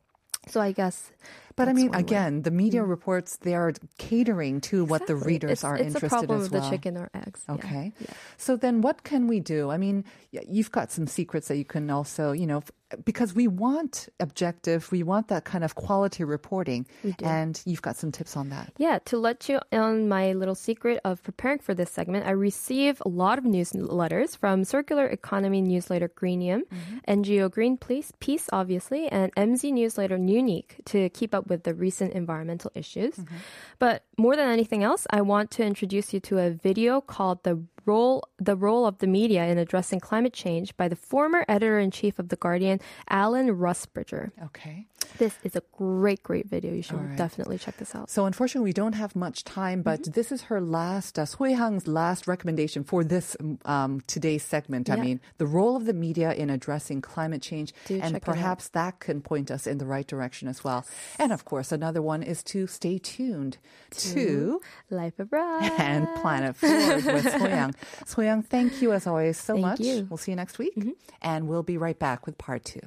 So 0.47 0.61
I 0.61 0.71
guess 0.71 1.11
but 1.57 1.69
I 1.69 1.73
mean, 1.73 1.95
again, 1.95 2.43
the 2.43 2.51
media 2.51 2.83
mm. 2.83 2.89
reports 2.89 3.39
they 3.39 3.55
are 3.55 3.73
catering 3.97 4.61
to 4.63 4.85
what 4.85 5.07
the 5.07 5.15
Exactly. 5.15 5.33
readers 5.33 5.51
it's, 5.53 5.65
are 5.65 5.77
it's 5.77 5.95
interested 5.95 6.07
a 6.07 6.09
problem 6.11 6.41
as 6.41 6.47
of 6.47 6.53
well. 6.53 6.63
the 6.63 6.71
chicken 6.71 6.97
or 6.99 7.11
eggs. 7.15 7.43
Okay. 7.49 7.93
Yeah. 7.99 8.07
So 8.37 8.57
then 8.57 8.83
what 8.83 9.05
can 9.05 9.27
we 9.27 9.41
do? 9.41 9.71
I 9.71 9.79
mean, 9.79 10.05
you've 10.33 10.71
got 10.71 10.93
some 10.93 11.07
secrets 11.07 11.49
that 11.49 11.57
you 11.57 11.65
can 11.65 11.91
also, 11.91 12.33
you 12.33 12.47
know, 12.47 12.63
because 13.05 13.35
we 13.35 13.49
want 13.49 14.09
objective, 14.21 14.91
we 14.93 15.03
want 15.03 15.29
that 15.29 15.45
kind 15.45 15.65
of 15.65 15.75
quality 15.75 16.25
reporting. 16.25 16.87
And 17.23 17.61
you've 17.65 17.83
got 17.83 17.97
some 17.97 18.13
tips 18.13 18.37
on 18.37 18.51
that. 18.51 18.73
Yeah, 18.79 18.99
to 19.07 19.19
let 19.19 19.49
you 19.49 19.61
on 19.73 20.09
my 20.09 20.33
little 20.33 20.55
secret 20.55 21.01
of 21.05 21.23
preparing 21.23 21.59
for 21.59 21.75
this 21.75 21.91
segment, 21.91 22.27
I 22.27 22.31
receive 22.31 23.03
a 23.05 23.09
lot 23.09 23.39
of 23.39 23.45
newsletters 23.45 24.37
from 24.37 24.65
Circular 24.65 25.07
Economy 25.07 25.61
newsletter 25.63 26.09
Greenium, 26.09 26.63
mm-hmm. 26.63 27.21
NGO 27.21 27.51
Greenpeace, 27.51 28.13
Peace, 28.21 28.49
obviously, 28.53 29.09
and 29.09 29.35
MZ 29.35 29.73
newsletter 29.73 30.19
Newneek 30.19 30.85
to 30.87 31.09
keep 31.11 31.35
up 31.35 31.49
with 31.49 31.65
the 31.65 31.75
recent 31.75 32.13
environmental 32.13 32.71
issues. 32.75 33.17
Mm-hmm. 33.17 33.37
But 33.79 34.05
more 34.17 34.37
than 34.37 34.49
anything 34.49 34.83
else, 34.83 35.07
I 35.11 35.23
want 35.23 35.51
to 35.53 35.65
introduce 35.65 36.15
you 36.15 36.21
to 36.21 36.39
a 36.39 36.51
video 36.51 37.01
called 37.01 37.43
the 37.43 37.63
role 37.87 38.29
the 38.39 38.57
role 38.57 38.87
of 38.87 38.99
the 38.99 39.07
media 39.07 39.47
in 39.47 39.59
addressing 39.59 40.01
climate 40.01 40.33
change 40.33 40.77
by 40.77 40.89
the 40.89 40.97
former 40.97 41.45
editor 41.49 41.79
in 41.79 41.91
chief 41.91 42.19
of 42.19 42.29
the 42.29 42.37
Guardian, 42.37 42.81
Alan 43.09 43.49
Rusbridger. 43.49 44.33
Okay. 44.45 44.87
This 45.19 45.35
is 45.43 45.57
a 45.57 45.63
great, 45.73 46.23
great 46.23 46.47
video. 46.49 46.73
You 46.73 46.83
should 46.83 46.97
right. 47.01 47.17
definitely 47.17 47.59
check 47.59 47.77
this 47.79 47.95
out. 47.95 48.11
So 48.11 48.27
unfortunately, 48.27 48.69
we 48.69 48.73
don't 48.73 48.95
have 48.95 49.17
much 49.17 49.45
time, 49.45 49.83
but 49.83 50.01
Mm-hmm. 50.03 50.13
this 50.13 50.31
is 50.33 50.43
her 50.43 50.61
last, 50.61 51.19
uh, 51.19 51.25
So-hyang's 51.25 51.87
last 51.89 52.27
recommendation 52.27 52.85
for 52.85 53.03
this 53.03 53.37
um, 53.65 54.03
today's 54.07 54.43
segment. 54.43 54.91
I 54.91 54.97
mean, 54.97 55.21
the 55.39 55.47
role 55.47 55.75
of 55.77 55.87
the 55.87 55.95
media 55.95 56.33
in 56.33 56.51
addressing 56.51 57.01
climate 57.03 57.43
change, 57.43 57.73
Do 57.87 57.95
and 57.95 58.03
check 58.03 58.23
it 58.23 58.29
out. 58.29 58.35
perhaps 58.35 58.69
that 58.69 59.01
can 59.01 59.21
point 59.23 59.51
us 59.51 59.67
in 59.67 59.79
the 59.79 59.87
right 59.87 60.07
direction 60.07 60.49
as 60.49 60.63
well. 60.65 60.85
And 61.19 61.33
of 61.33 61.45
course, 61.45 61.73
another 61.73 62.03
one 62.03 62.23
is 62.23 62.43
to 62.45 62.67
stay 62.67 62.99
tuned 62.99 63.59
to 63.91 64.61
Life 64.91 65.19
abroad. 65.19 65.63
and 65.79 66.07
Planet 66.17 66.57
Forward 66.57 67.05
with 67.05 67.25
So-hyang. 67.25 67.75
So-hyang, 68.07 68.45
thank 68.49 68.83
you 68.83 68.93
as 68.93 69.07
always 69.07 69.39
so 69.39 69.55
Thank 69.55 69.67
much. 69.67 69.81
you. 69.81 69.95
Mm-hmm. 70.03 70.09
We'll 70.09 70.19
see 70.19 70.33
you 70.33 70.37
next 70.37 70.59
week, 70.59 70.75
and 71.23 71.49
we'll 71.49 71.63
be 71.63 71.79
right 71.79 71.99
back 71.99 72.27
with 72.27 72.37
part 72.39 72.65
two. 72.65 72.81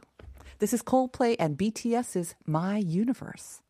This 0.59 0.73
is 0.73 0.83
Coldplay 0.83 1.37
and 1.39 1.57
BTS's 1.57 2.35
My 2.45 2.75
Universe. 2.75 3.61